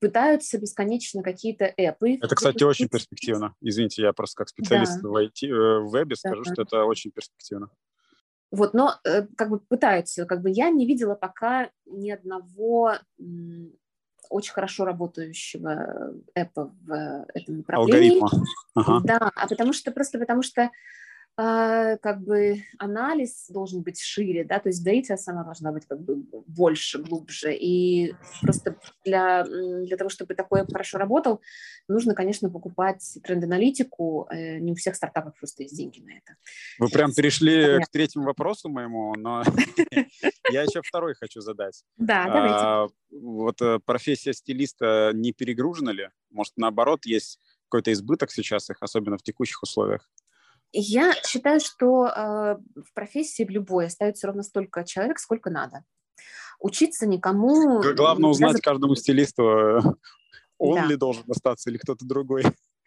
[0.01, 2.17] Пытаются бесконечно какие-то эпы.
[2.17, 3.55] Это, кстати, очень перспективно.
[3.61, 5.09] Извините, я просто как специалист да.
[5.09, 6.53] в, IT, э, в вебе скажу, да.
[6.53, 7.71] что это очень перспективно.
[8.53, 8.95] Вот, но
[9.37, 12.95] как бы пытаются, как бы я не видела пока ни одного
[14.31, 18.21] очень хорошо работающего эпа в этом направлении.
[18.21, 18.31] Алгоритма.
[18.75, 19.01] Ага.
[19.05, 20.71] Да, а потому что просто потому что
[21.37, 26.17] как бы анализ должен быть шире, да, то есть data сама должна быть как бы
[26.47, 31.43] больше, глубже, и просто для, для того, чтобы такое хорошо работал,
[31.89, 36.37] нужно, конечно, покупать тренд-аналитику, э, не у всех стартапов просто есть деньги на это.
[36.79, 39.43] Вы прям перешли к третьему вопросу моему, но
[40.51, 41.85] я еще второй хочу задать.
[41.99, 42.55] Да, давайте.
[42.57, 46.09] А, вот э, профессия стилиста не перегружена ли?
[46.31, 50.09] Может, наоборот, есть какой-то избыток сейчас их, особенно в текущих условиях?
[50.73, 55.85] Я считаю, что э, в профессии в любой остается ровно столько человек, сколько надо.
[56.59, 57.83] учиться никому...
[57.95, 59.43] Главное узнать каждому стилисту,
[60.59, 60.87] он да.
[60.87, 62.45] ли должен остаться или кто-то другой.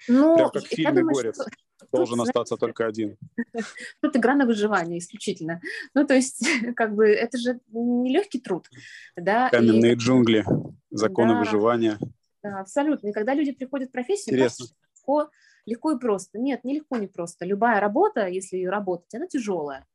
[0.07, 1.35] Ну, Прям как в фильме думаю, «Горец».
[1.35, 1.49] Что...
[1.91, 3.17] Должен Тут, остаться знаете, только один.
[4.01, 5.61] Тут игра на выживание исключительно.
[5.93, 8.69] Ну, то есть, как бы, это же нелегкий труд.
[9.15, 9.49] Да?
[9.49, 9.95] Каменные и...
[9.95, 10.45] джунгли,
[10.89, 11.39] законы да.
[11.39, 11.97] выживания.
[12.43, 13.09] Да, абсолютно.
[13.09, 14.65] И когда люди приходят в профессию, Интересно.
[14.95, 15.29] легко,
[15.65, 16.39] легко и просто.
[16.39, 17.45] Нет, не легко, не просто.
[17.45, 19.85] Любая работа, если ее работать, она тяжелая.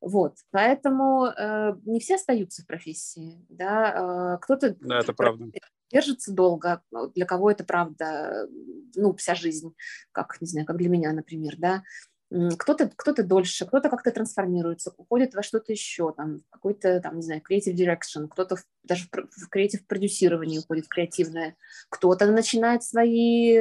[0.00, 5.50] Вот, поэтому э, не все остаются в профессии, да, э, кто-то да, это правда.
[5.90, 6.82] держится долго,
[7.16, 8.48] для кого это правда,
[8.94, 9.74] ну, вся жизнь,
[10.12, 11.82] как, не знаю, как для меня, например, да,
[12.30, 17.40] кто-то кто дольше, кто-то как-то трансформируется, уходит во что-то еще, там, какой-то, там, не знаю,
[17.40, 21.56] creative direction, кто-то даже в креатив продюсирование уходит в креативное,
[21.88, 23.58] кто-то начинает свои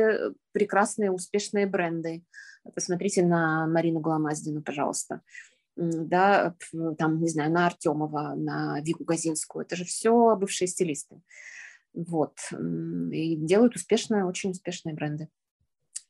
[0.51, 2.23] прекрасные, успешные бренды.
[2.75, 5.21] Посмотрите на Марину Голомаздину, пожалуйста
[5.77, 6.55] да,
[6.97, 9.63] там, не знаю, на Артемова, на Вику Газинскую.
[9.63, 11.21] Это же все бывшие стилисты.
[11.93, 12.37] Вот.
[12.51, 15.29] И делают успешные, очень успешные бренды.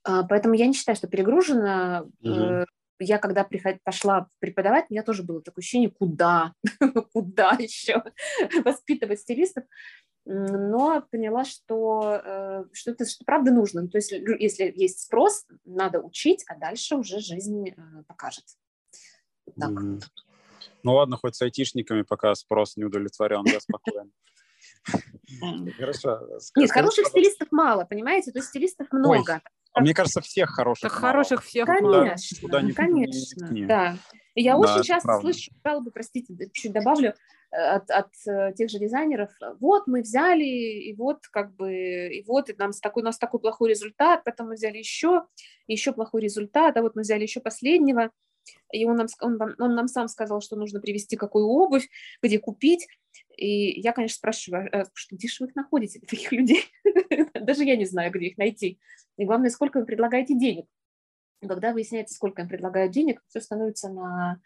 [0.08, 2.06] А, поэтому я не считаю, что перегружена.
[2.22, 2.66] Угу.
[3.00, 3.76] Я когда приход...
[3.84, 6.54] пошла преподавать, у меня тоже было такое ощущение, куда,
[7.14, 8.04] куда еще
[8.64, 9.66] воспитывать стилистов.
[10.26, 13.84] Но поняла, что, э, что это что правда нужно.
[13.84, 17.74] Ну, то есть если есть спрос, надо учить, а дальше уже жизнь э,
[18.08, 18.44] покажет.
[19.58, 19.70] Так.
[19.70, 20.04] Mm.
[20.84, 24.12] Ну ладно, хоть с айтишниками пока спрос не удовлетворен, я спокоен.
[25.78, 26.28] Хорошо.
[26.56, 28.32] Нет, хороших стилистов мало, понимаете?
[28.32, 29.42] То есть стилистов много.
[29.78, 30.92] А мне кажется, всех хороших.
[30.92, 31.68] Хороших всех
[32.76, 33.98] Конечно, конечно, да.
[34.36, 37.14] Я очень часто слышу жалобы, простите, чуть добавлю,
[37.52, 42.24] э, от, от э, тех же дизайнеров, вот мы взяли, и вот как бы, и
[42.28, 45.24] вот и нам с такой, у нас такой плохой результат, потом мы взяли еще,
[45.66, 48.12] еще плохой результат, а вот мы взяли еще последнего,
[48.72, 51.88] и он нам, он, он нам сам сказал, что нужно привезти какую обувь,
[52.22, 52.88] где купить.
[53.38, 56.66] И я, конечно, спрашиваю, а что, где же вы их находите, таких людей?
[57.34, 58.80] Даже я не знаю, где их найти.
[59.18, 60.66] И главное, сколько вы предлагаете денег.
[61.48, 64.42] Когда выясняется, сколько им предлагают денег, все становится на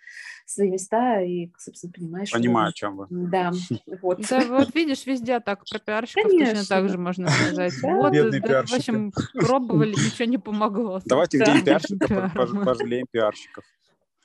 [0.46, 2.32] свои места, и, собственно, понимаешь...
[2.32, 3.08] Понимаю, о чем вы.
[3.10, 3.54] Да,
[4.02, 4.20] вот.
[4.30, 6.56] Да, вот видишь, везде так про пиарщиков Конечно.
[6.56, 7.74] точно так же можно сказать.
[7.82, 11.02] Вот, да, в общем, пробовали, ничего не помогло.
[11.06, 12.30] Давайте в день пиарщика
[12.66, 13.64] пожалеем пиарщиков.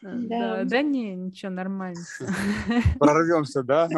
[0.03, 0.65] Да.
[0.65, 2.01] да, не, ничего, нормально.
[2.99, 3.89] Прорвемся, да,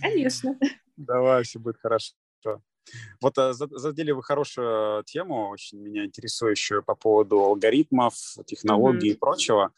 [0.00, 0.58] Конечно.
[0.96, 2.14] Давай, все будет хорошо.
[3.20, 8.14] Вот э, задели вы хорошую тему, очень меня интересующую по поводу алгоритмов,
[8.46, 9.14] технологий mm-hmm.
[9.14, 9.72] и прочего.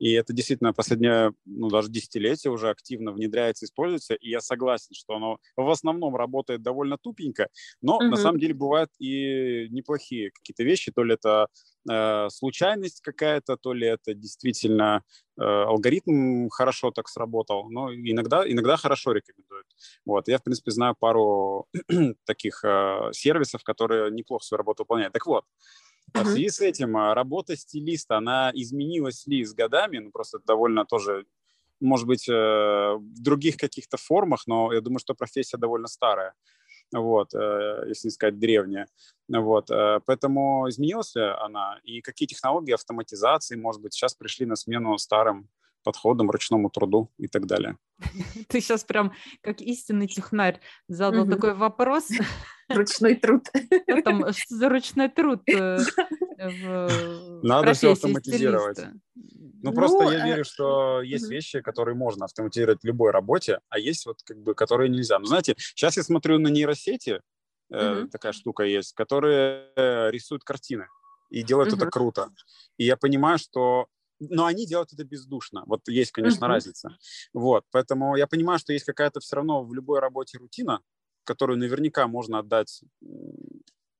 [0.00, 4.14] И это действительно последнее, ну, даже десятилетие уже активно внедряется, используется.
[4.14, 7.48] И я согласен, что оно в основном работает довольно тупенько,
[7.82, 8.08] но mm-hmm.
[8.08, 10.90] на самом деле бывают и неплохие какие-то вещи.
[10.90, 11.48] То ли это
[11.88, 15.02] э, случайность какая-то, то ли это действительно
[15.38, 17.68] э, алгоритм хорошо так сработал.
[17.68, 19.66] Но иногда, иногда хорошо рекомендуют.
[20.06, 20.28] Вот.
[20.28, 21.66] Я, в принципе, знаю пару
[22.24, 25.12] таких э, сервисов, которые неплохо свою работу выполняют.
[25.12, 25.44] Так вот,
[26.12, 26.24] Uh-huh.
[26.24, 29.98] Связи с этим а, работа стилиста, она изменилась ли с годами?
[29.98, 31.26] Ну, просто довольно тоже,
[31.80, 36.34] может быть, э, в других каких-то формах, но я думаю, что профессия довольно старая,
[36.92, 38.88] вот, э, если не сказать древняя.
[39.28, 41.78] Вот, э, поэтому изменилась она?
[41.84, 45.48] И какие технологии автоматизации, может быть, сейчас пришли на смену старым
[45.82, 47.76] подходам, ручному труду и так далее.
[48.48, 49.12] Ты сейчас прям
[49.42, 51.32] как истинный технарь задал угу.
[51.32, 52.08] такой вопрос.
[52.68, 53.44] Ручной труд.
[54.04, 55.78] Там, что за ручной труд э,
[56.38, 58.78] в Надо все автоматизировать.
[59.62, 63.78] Ну, просто я э, верю, что есть вещи, которые можно автоматизировать в любой работе, а
[63.78, 65.18] есть вот как бы, которые нельзя.
[65.18, 67.20] Ну, знаете, сейчас я смотрю на нейросети,
[67.72, 69.72] э, такая штука есть, которые
[70.10, 70.86] рисуют картины
[71.30, 72.30] и делают это круто.
[72.76, 73.86] И я понимаю, что
[74.20, 75.64] но они делают это бездушно.
[75.66, 76.48] Вот есть, конечно, uh-huh.
[76.48, 76.96] разница.
[77.32, 80.80] Вот, поэтому я понимаю, что есть какая-то все равно в любой работе рутина,
[81.24, 82.82] которую наверняка можно отдать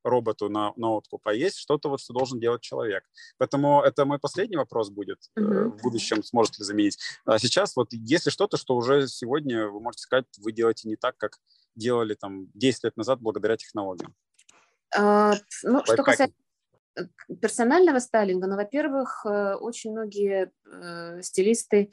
[0.03, 3.05] роботу на, на откуп, а есть что-то вот, что должен делать человек.
[3.37, 5.71] Поэтому это мой последний вопрос будет uh-huh.
[5.71, 6.99] в будущем, сможет ли заменить.
[7.25, 11.17] А сейчас вот если что-то, что уже сегодня, вы можете сказать, вы делаете не так,
[11.17, 11.39] как
[11.75, 14.15] делали там 10 лет назад благодаря технологиям.
[14.97, 16.35] Uh, ну, что касается
[17.41, 21.91] персонального стайлинга, но, во-первых, э, очень многие э, стилисты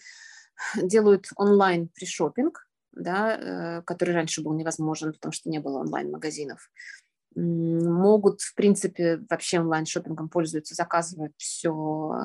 [0.75, 6.71] делают онлайн пришопинг, да, который раньше был невозможен, потому что не было онлайн-магазинов.
[7.35, 11.71] Могут, в принципе, вообще онлайн-шопингом пользуются, заказывают все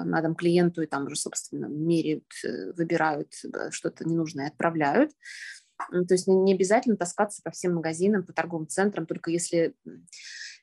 [0.06, 2.24] на дом клиенту и там уже, собственно, меряют,
[2.74, 3.34] выбирают
[3.68, 5.10] что-то ненужное и отправляют.
[5.90, 9.74] То есть не обязательно таскаться по всем магазинам, по торговым центрам, только если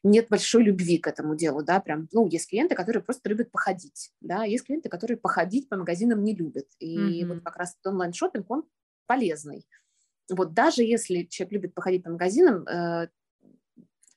[0.03, 4.11] нет большой любви к этому делу, да, прям, ну, есть клиенты, которые просто любят походить,
[4.21, 7.27] да, есть клиенты, которые походить по магазинам не любят, и mm-hmm.
[7.27, 8.63] вот как раз онлайн-шопинг, он
[9.07, 9.65] полезный,
[10.29, 13.09] Вот даже если человек любит походить по магазинам, э,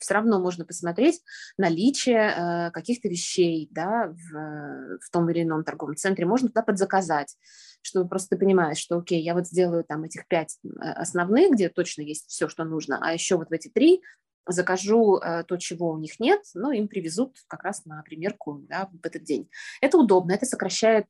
[0.02, 1.22] все равно можно посмотреть
[1.56, 6.26] наличие э, каких-то вещей да, в, в том или ином торговом центре.
[6.26, 7.36] Можно туда подзаказать,
[7.80, 12.02] чтобы просто понимаешь, что окей, я вот сделаю там этих пять э, основных, где точно
[12.02, 14.02] есть все, что нужно, а еще вот в эти три
[14.46, 18.88] закажу э, то, чего у них нет, но им привезут как раз на примерку да,
[18.92, 19.48] в этот день.
[19.80, 21.06] Это удобно, это сокращает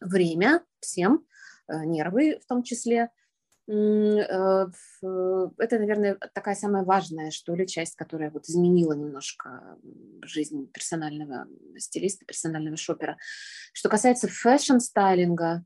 [0.00, 1.24] время всем,
[1.66, 3.08] нервы в том числе,
[3.66, 4.70] это,
[5.78, 9.78] наверное, такая самая важная, что ли, часть, которая вот изменила немножко
[10.22, 11.46] жизнь персонального
[11.78, 13.16] стилиста, персонального шопера.
[13.72, 15.64] Что касается fashion-стайлинга,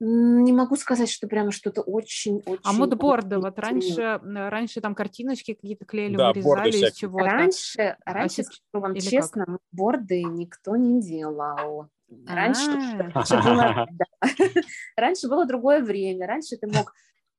[0.00, 2.60] не могу сказать, что прямо что-то очень-очень...
[2.62, 7.24] А мудборды, вот раньше, раньше там картиночки какие-то клеили, да, вырезали из чего-то.
[7.24, 9.58] Раньше, а раньше, а скажу вам честно, как?
[9.72, 11.88] мудборды никто не делал.
[12.26, 12.70] Раньше,
[13.14, 14.06] раньше, было, да.
[14.96, 16.26] раньше было другое время.
[16.26, 16.94] Раньше ты мог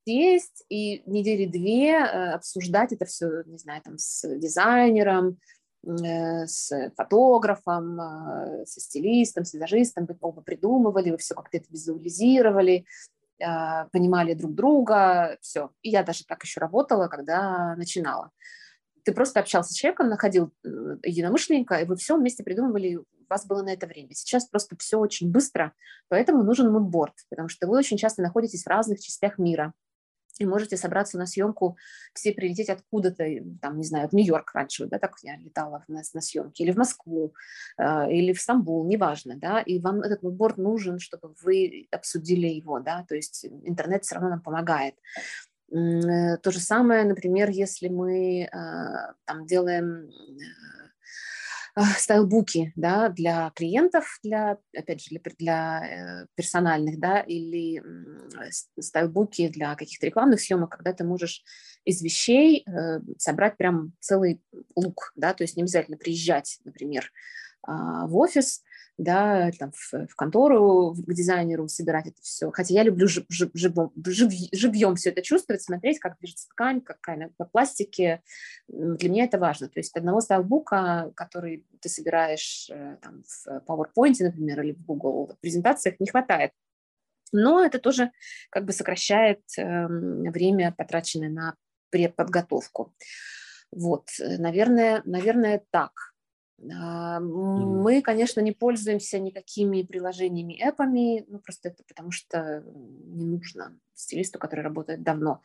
[0.06, 5.38] сесть и недели две э, обсуждать это все, не знаю, там с дизайнером,
[5.86, 11.68] э, с фотографом, э, со стилистом, с визажистом, вы оба придумывали, вы все как-то это
[11.70, 12.86] визуализировали,
[13.94, 15.72] понимали друг друга, все.
[15.82, 18.32] И я даже так еще работала, когда начинала.
[19.04, 23.70] Ты просто общался с человеком, находил единомышленника, и вы все вместе придумывали вас было на
[23.70, 24.10] это время.
[24.14, 25.74] Сейчас просто все очень быстро,
[26.08, 29.74] поэтому нужен мудборд, потому что вы очень часто находитесь в разных частях мира
[30.39, 31.78] и можете собраться на съемку,
[32.14, 33.26] все прилететь откуда-то,
[33.62, 36.78] там, не знаю, в Нью-Йорк раньше, да, так я летала на, на съемки, или в
[36.78, 37.34] Москву,
[37.78, 42.80] э, или в Стамбул, неважно, да, и вам этот мудборд нужен, чтобы вы обсудили его,
[42.80, 44.95] да, то есть интернет все равно нам помогает.
[45.72, 48.50] Э, то же самое, например, если мы э,
[49.26, 50.10] там делаем
[51.76, 57.84] э, стайлбуки да, для клиентов, для, опять же, для, для э, персональных, да, или
[58.80, 61.44] стайлбуки для каких-то рекламных съемок, когда ты можешь
[61.86, 62.66] из вещей
[63.18, 64.42] собрать прям целый
[64.76, 67.12] лук, да, то есть не обязательно приезжать, например,
[67.68, 68.64] э, в офис,
[69.00, 72.52] да, там, в, в контору, к дизайнеру собирать это все.
[72.52, 76.82] Хотя я люблю жив, жив, живом, жив, живьем все это чувствовать, смотреть, как движется ткань,
[76.82, 78.22] какая на пластике.
[78.68, 79.70] Для меня это важно.
[79.70, 85.32] То есть одного стайлбука, который ты собираешь э, там, в PowerPoint, например, или в Google
[85.39, 86.52] презентациях, не хватает.
[87.32, 88.12] Но это тоже
[88.50, 91.56] как бы сокращает э, время, потраченное на
[91.89, 92.93] предподготовку.
[93.72, 95.91] Вот, э, наверное, наверное, так.
[96.74, 103.78] А, мы, конечно, не пользуемся никакими приложениями, эпами, ну, просто это потому что не нужно
[103.93, 105.41] стилисту, который работает давно.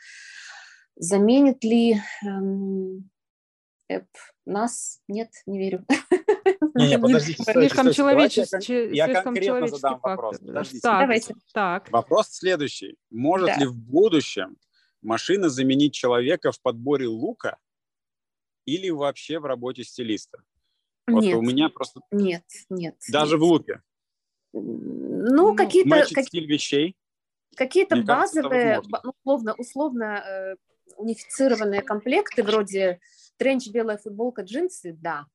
[0.96, 3.10] Заменит ли эм,
[3.88, 4.06] эп
[4.44, 5.00] нас?
[5.08, 5.84] Нет, не верю.
[6.76, 10.40] Не, не, подождите, слишком человеческий, я, конкретно задам вопрос.
[10.40, 10.80] Подождите.
[10.80, 11.34] Так, Давайте.
[11.52, 11.90] Так.
[11.92, 12.96] Вопрос следующий.
[13.10, 13.56] Может да.
[13.58, 14.56] ли в будущем
[15.00, 17.58] машина заменить человека в подборе лука
[18.64, 20.42] или вообще в работе стилиста?
[21.06, 22.00] Вот нет, у меня просто...
[22.10, 22.96] Нет, нет.
[23.10, 23.40] Даже нет.
[23.40, 23.82] в луке?
[24.52, 26.04] Ну, какие-то...
[26.14, 26.24] Как...
[26.24, 26.96] стиль вещей?
[27.56, 30.56] Какие-то базовые, кажется, условно, условно э,
[30.96, 33.00] унифицированные комплекты, вроде
[33.36, 35.26] тренч, белая футболка, джинсы, да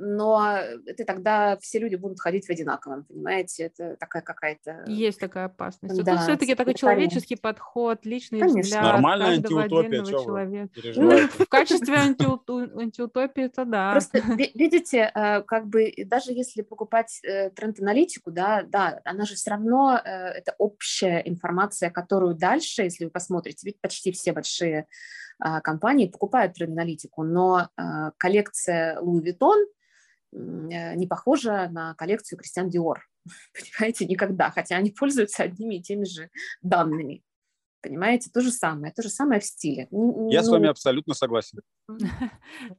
[0.00, 3.64] но это тогда все люди будут ходить в одинаковом, понимаете?
[3.64, 4.84] Это такая какая-то...
[4.86, 6.02] Есть такая опасность.
[6.02, 8.60] Да, Тут все-таки такой человеческий подход, личный Конечно.
[8.62, 10.68] взгляд Нормальная каждого отдельного человека.
[10.96, 13.92] Ну, в качестве антиутопии это да.
[13.92, 14.20] Просто
[14.54, 20.00] видите, э, как бы даже если покупать э, тренд-аналитику, да, да, она же все равно,
[20.02, 24.86] э, это общая информация, которую дальше, если вы посмотрите, ведь почти все большие
[25.62, 27.70] компании покупают тренд-аналитику, но
[28.18, 29.64] коллекция Louis Vuitton–
[30.32, 33.06] не похожа на коллекцию Кристиан Диор.
[33.52, 36.30] Понимаете, никогда, хотя они пользуются одними и теми же
[36.62, 37.22] данными.
[37.82, 39.88] Понимаете, то же самое, то же самое в стиле.
[39.90, 41.60] Я ну, с вами абсолютно согласен.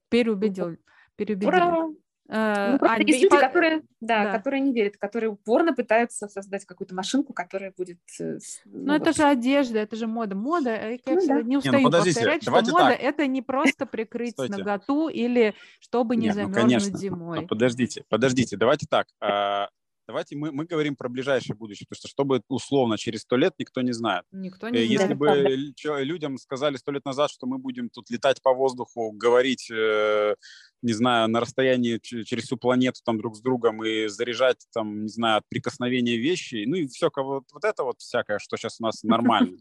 [0.09, 0.77] Переубедил.
[1.15, 1.49] Переубедил.
[1.49, 1.87] Ура!
[2.33, 3.41] Э, ну, просто а, есть люди, по...
[3.41, 4.37] которые, да, да.
[4.37, 7.99] которые не верят, которые упорно пытаются создать какую-то машинку, которая будет...
[8.21, 10.33] Э, ну, ну это же одежда, это же мода.
[10.33, 11.41] Мода, я ну, да.
[11.41, 12.99] не устаю не, ну, повторять, что мода так.
[13.01, 14.55] это не просто прикрыть Стойте.
[14.55, 16.97] наготу или чтобы не, не замерзнуть ну, конечно.
[16.97, 17.41] зимой.
[17.41, 19.07] Ну, подождите, подождите, давайте так.
[19.19, 19.67] А,
[20.07, 23.81] давайте мы, мы говорим про ближайшее будущее, потому что чтобы условно через сто лет никто
[23.81, 24.23] не знает.
[24.31, 25.17] Никто не Если знает.
[25.17, 30.35] бы людям сказали сто лет назад, что мы будем тут летать по воздуху, говорить, э,
[30.81, 35.09] не знаю, на расстоянии через всю планету там друг с другом и заряжать там, не
[35.09, 38.83] знаю, от прикосновения вещи, ну и все, вот, вот это вот всякое, что сейчас у
[38.83, 39.57] нас нормально.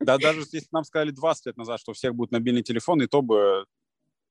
[0.00, 3.06] Да, даже если нам сказали 20 лет назад, что у всех будет мобильный телефон, и
[3.06, 3.66] то бы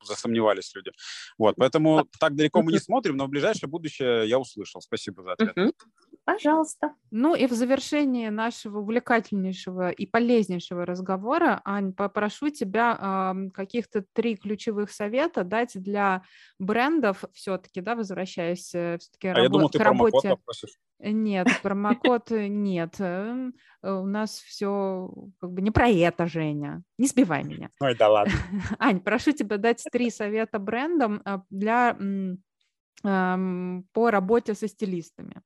[0.04, 0.92] засомневались люди.
[1.38, 4.82] Вот, поэтому так далеко мы не смотрим, но в ближайшее будущее я услышал.
[4.82, 5.56] Спасибо за ответ.
[6.34, 6.96] Пожалуйста.
[7.12, 14.36] Ну и в завершении нашего увлекательнейшего и полезнейшего разговора, Ань, попрошу тебя э, каких-то три
[14.36, 16.24] ключевых совета дать для
[16.60, 20.38] брендов все-таки, да, возвращаясь э, все-таки а рабо- я думал, ты к работе.
[21.00, 22.96] Нет, промокод нет.
[23.00, 26.84] Эм, у нас все как бы не про это, Женя.
[26.98, 27.72] Не сбивай меня.
[27.80, 28.34] Ой, да ладно.
[28.80, 31.98] Ань, прошу тебя дать три совета брендам для
[33.02, 35.42] по работе со стилистами.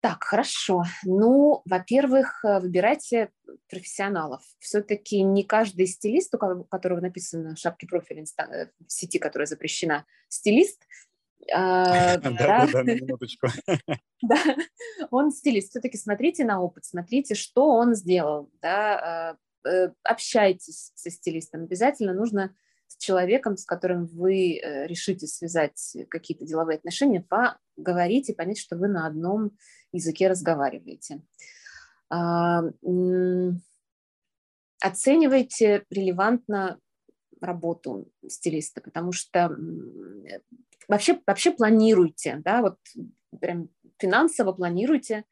[0.00, 0.84] Так, хорошо.
[1.04, 3.30] Ну, во-первых, э, выбирайте
[3.68, 4.42] профессионалов.
[4.58, 10.04] Все-таки не каждый стилист, у которого написано в шапке профиля э, в сети, которая запрещена,
[10.28, 10.86] стилист.
[11.52, 13.48] А, да, да, на минуточку.
[14.22, 14.42] Да,
[15.10, 15.70] он стилист.
[15.70, 18.50] Все-таки смотрите на опыт, смотрите, что он сделал.
[18.62, 21.64] Да, а, э, общайтесь со стилистом.
[21.64, 22.54] Обязательно нужно
[22.88, 27.26] с человеком, с которым вы решите связать какие-то деловые отношения,
[27.76, 29.52] поговорить и понять, что вы на одном
[29.92, 31.22] языке разговариваете.
[32.08, 32.62] А,
[34.80, 36.78] оценивайте релевантно
[37.40, 39.56] работу стилиста, потому что
[40.88, 42.78] вообще, вообще планируйте, да, вот
[43.40, 43.68] прям
[43.98, 45.24] финансово планируйте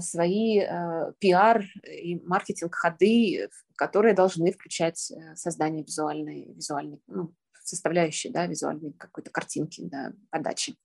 [0.00, 8.30] свои а, пиар и маркетинг ходы, которые должны включать э, создание визуальной, визуальной ну, составляющей,
[8.30, 10.76] да, визуальной какой-то картинки, да, подачи.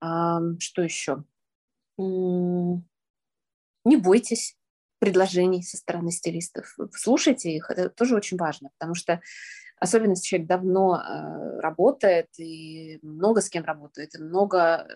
[0.00, 1.24] Что еще?
[3.84, 4.56] не бойтесь
[4.98, 9.20] предложений со стороны стилистов, слушайте их, это тоже очень важно, потому что
[9.78, 11.00] особенно если человек давно
[11.60, 14.88] работает и много с кем работает, и много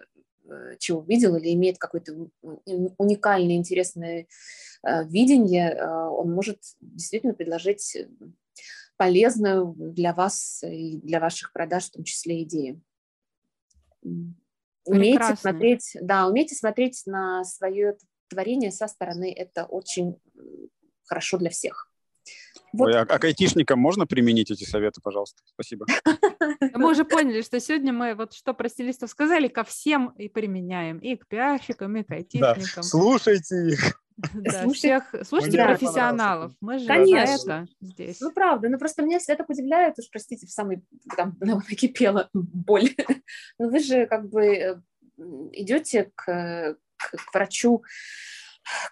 [0.79, 2.29] чего видел или имеет какое-то
[2.99, 4.27] уникальное, интересное
[4.87, 7.97] э, видение, он может действительно предложить
[8.97, 12.81] полезную для вас и для ваших продаж в том числе идею.
[14.85, 15.37] Умейте Прекрасно.
[15.51, 17.97] смотреть, да, умейте смотреть на свое
[18.29, 20.17] творение со стороны, это очень
[21.05, 21.86] хорошо для всех.
[22.73, 22.89] Вот.
[22.89, 25.43] Ой, а, а к айтишникам можно применить эти советы, пожалуйста?
[25.47, 25.87] Спасибо.
[26.75, 30.99] Мы уже поняли, что сегодня мы вот что про стилистов сказали, ко всем и применяем.
[30.99, 32.65] И к пиарщикам, и к айтишникам.
[32.77, 32.83] Да.
[32.83, 34.01] Слушайте их.
[34.17, 35.67] Да, слушайте, всех, слушайте да.
[35.67, 36.53] профессионалов.
[36.61, 37.67] Мы же Конечно.
[37.67, 38.21] это здесь.
[38.21, 38.69] Ну, правда.
[38.69, 40.83] Ну, просто меня всегда так удивляет, уж, простите, в самый,
[41.17, 42.95] там, накипела боль.
[43.59, 44.81] Но вы же как бы э,
[45.53, 47.83] идете к, к, к врачу,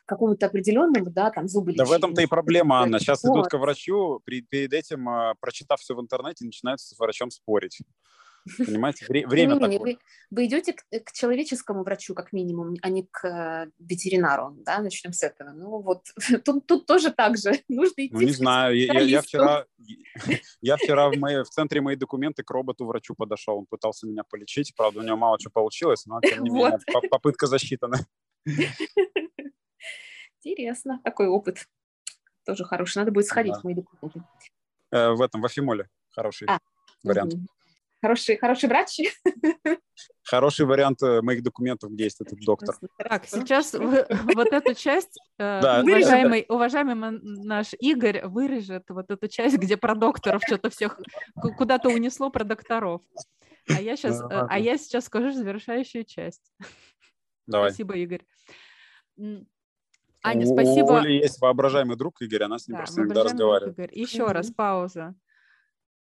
[0.06, 2.98] какому-то определенному, да, там зубы Да в этом-то и проблема, Анна.
[2.98, 3.32] Сейчас вот.
[3.32, 7.80] идут к врачу, перед этим, а, прочитав все в интернете, начинают с врачом спорить.
[8.58, 9.78] Понимаете, Вре- время не, такое.
[9.78, 9.98] Вы,
[10.30, 15.12] вы идете к, к человеческому врачу, как минимум, а не к э, ветеринару, да, начнем
[15.12, 15.50] с этого.
[15.50, 16.02] Ну вот,
[16.44, 19.66] тут, тут тоже так же, нужно идти Ну не знаю, я, я вчера,
[20.60, 24.74] я вчера в, моей, в центре мои документы к роботу-врачу подошел, он пытался меня полечить,
[24.76, 26.78] правда, у него мало чего получилось, но тем не менее,
[27.10, 27.98] попытка засчитана.
[30.44, 31.66] Интересно, такой опыт
[32.44, 34.22] тоже хороший, надо будет сходить в мои документы.
[34.92, 36.58] Э, в этом, в Афимоле хороший а,
[37.02, 37.34] вариант.
[37.34, 37.46] Угу.
[38.02, 39.00] Хороший, хороший врач.
[40.24, 42.76] Хороший вариант э, моих документов, где есть этот доктор.
[42.98, 49.56] Так, сейчас вот эту часть, э, да, уважаемый, уважаемый наш Игорь вырежет вот эту часть,
[49.56, 51.00] где про докторов что-то всех
[51.56, 53.00] куда-то унесло про докторов.
[53.70, 56.52] А я сейчас, ну, а я сейчас скажу завершающую часть.
[57.46, 57.70] Давай.
[57.70, 58.24] Спасибо, Игорь.
[60.24, 60.92] Аня, спасибо.
[60.92, 63.78] У Оли есть воображаемый друг Игорь, она с ним да, просто иногда разговаривает.
[63.78, 63.90] Игорь.
[63.92, 65.14] Еще раз, пауза.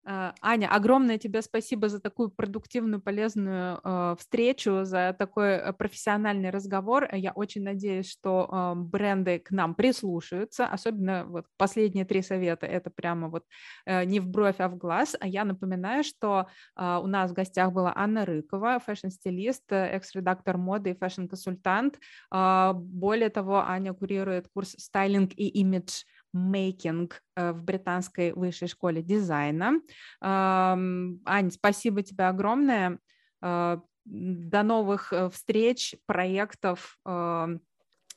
[0.02, 6.48] А, Аня, огромное тебе спасибо за такую продуктивную, полезную э, встречу, за такой э, профессиональный
[6.48, 7.06] разговор.
[7.12, 12.66] Я очень надеюсь, что э, бренды к нам прислушаются, особенно вот последние три совета.
[12.66, 13.44] Это прямо вот
[13.84, 15.16] э, не в бровь, а в глаз.
[15.20, 16.46] А я напоминаю, что
[16.76, 21.98] э, у нас в гостях была Анна Рыкова, fashion-стилист, экс-редактор моды и fashion-консультант.
[22.32, 29.80] Э, более того, Аня курирует курс «Стайлинг и имидж-мейкинг» э, в британской высшей школе дизайна.
[30.20, 32.98] Ань, спасибо тебе огромное.
[33.42, 36.98] Э, до новых э, встреч, проектов.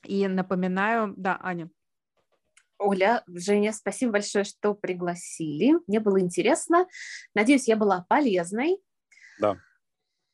[0.05, 1.69] И напоминаю, да, Аня.
[2.77, 5.77] Оля, Женя, спасибо большое, что пригласили.
[5.87, 6.87] Мне было интересно.
[7.33, 8.79] Надеюсь, я была полезной.
[9.39, 9.57] Да.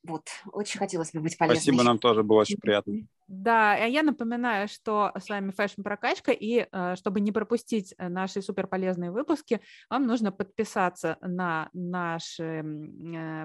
[0.09, 1.61] Вот, очень хотелось бы быть полезной.
[1.61, 2.95] Спасибо, нам тоже было очень приятно.
[3.27, 8.09] Да, а я напоминаю, что с вами Fashion Прокачка, и э, чтобы не пропустить э,
[8.09, 12.63] наши суперполезные выпуски, вам нужно подписаться на наш э,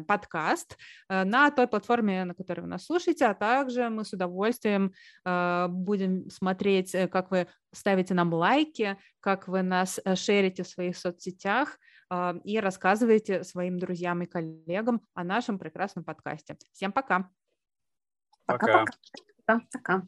[0.08, 0.78] подкаст
[1.10, 4.92] на той платформе, на которой вы нас слушаете, а также мы с удовольствием
[5.24, 11.78] будем смотреть, как вы ставите нам лайки, как вы нас шерите в своих соцсетях,
[12.44, 16.56] и рассказываете своим друзьям и коллегам о нашем прекрасном подкасте.
[16.72, 17.30] Всем пока!
[18.46, 18.84] Пока.
[19.46, 19.60] Пока.
[19.72, 20.06] Пока.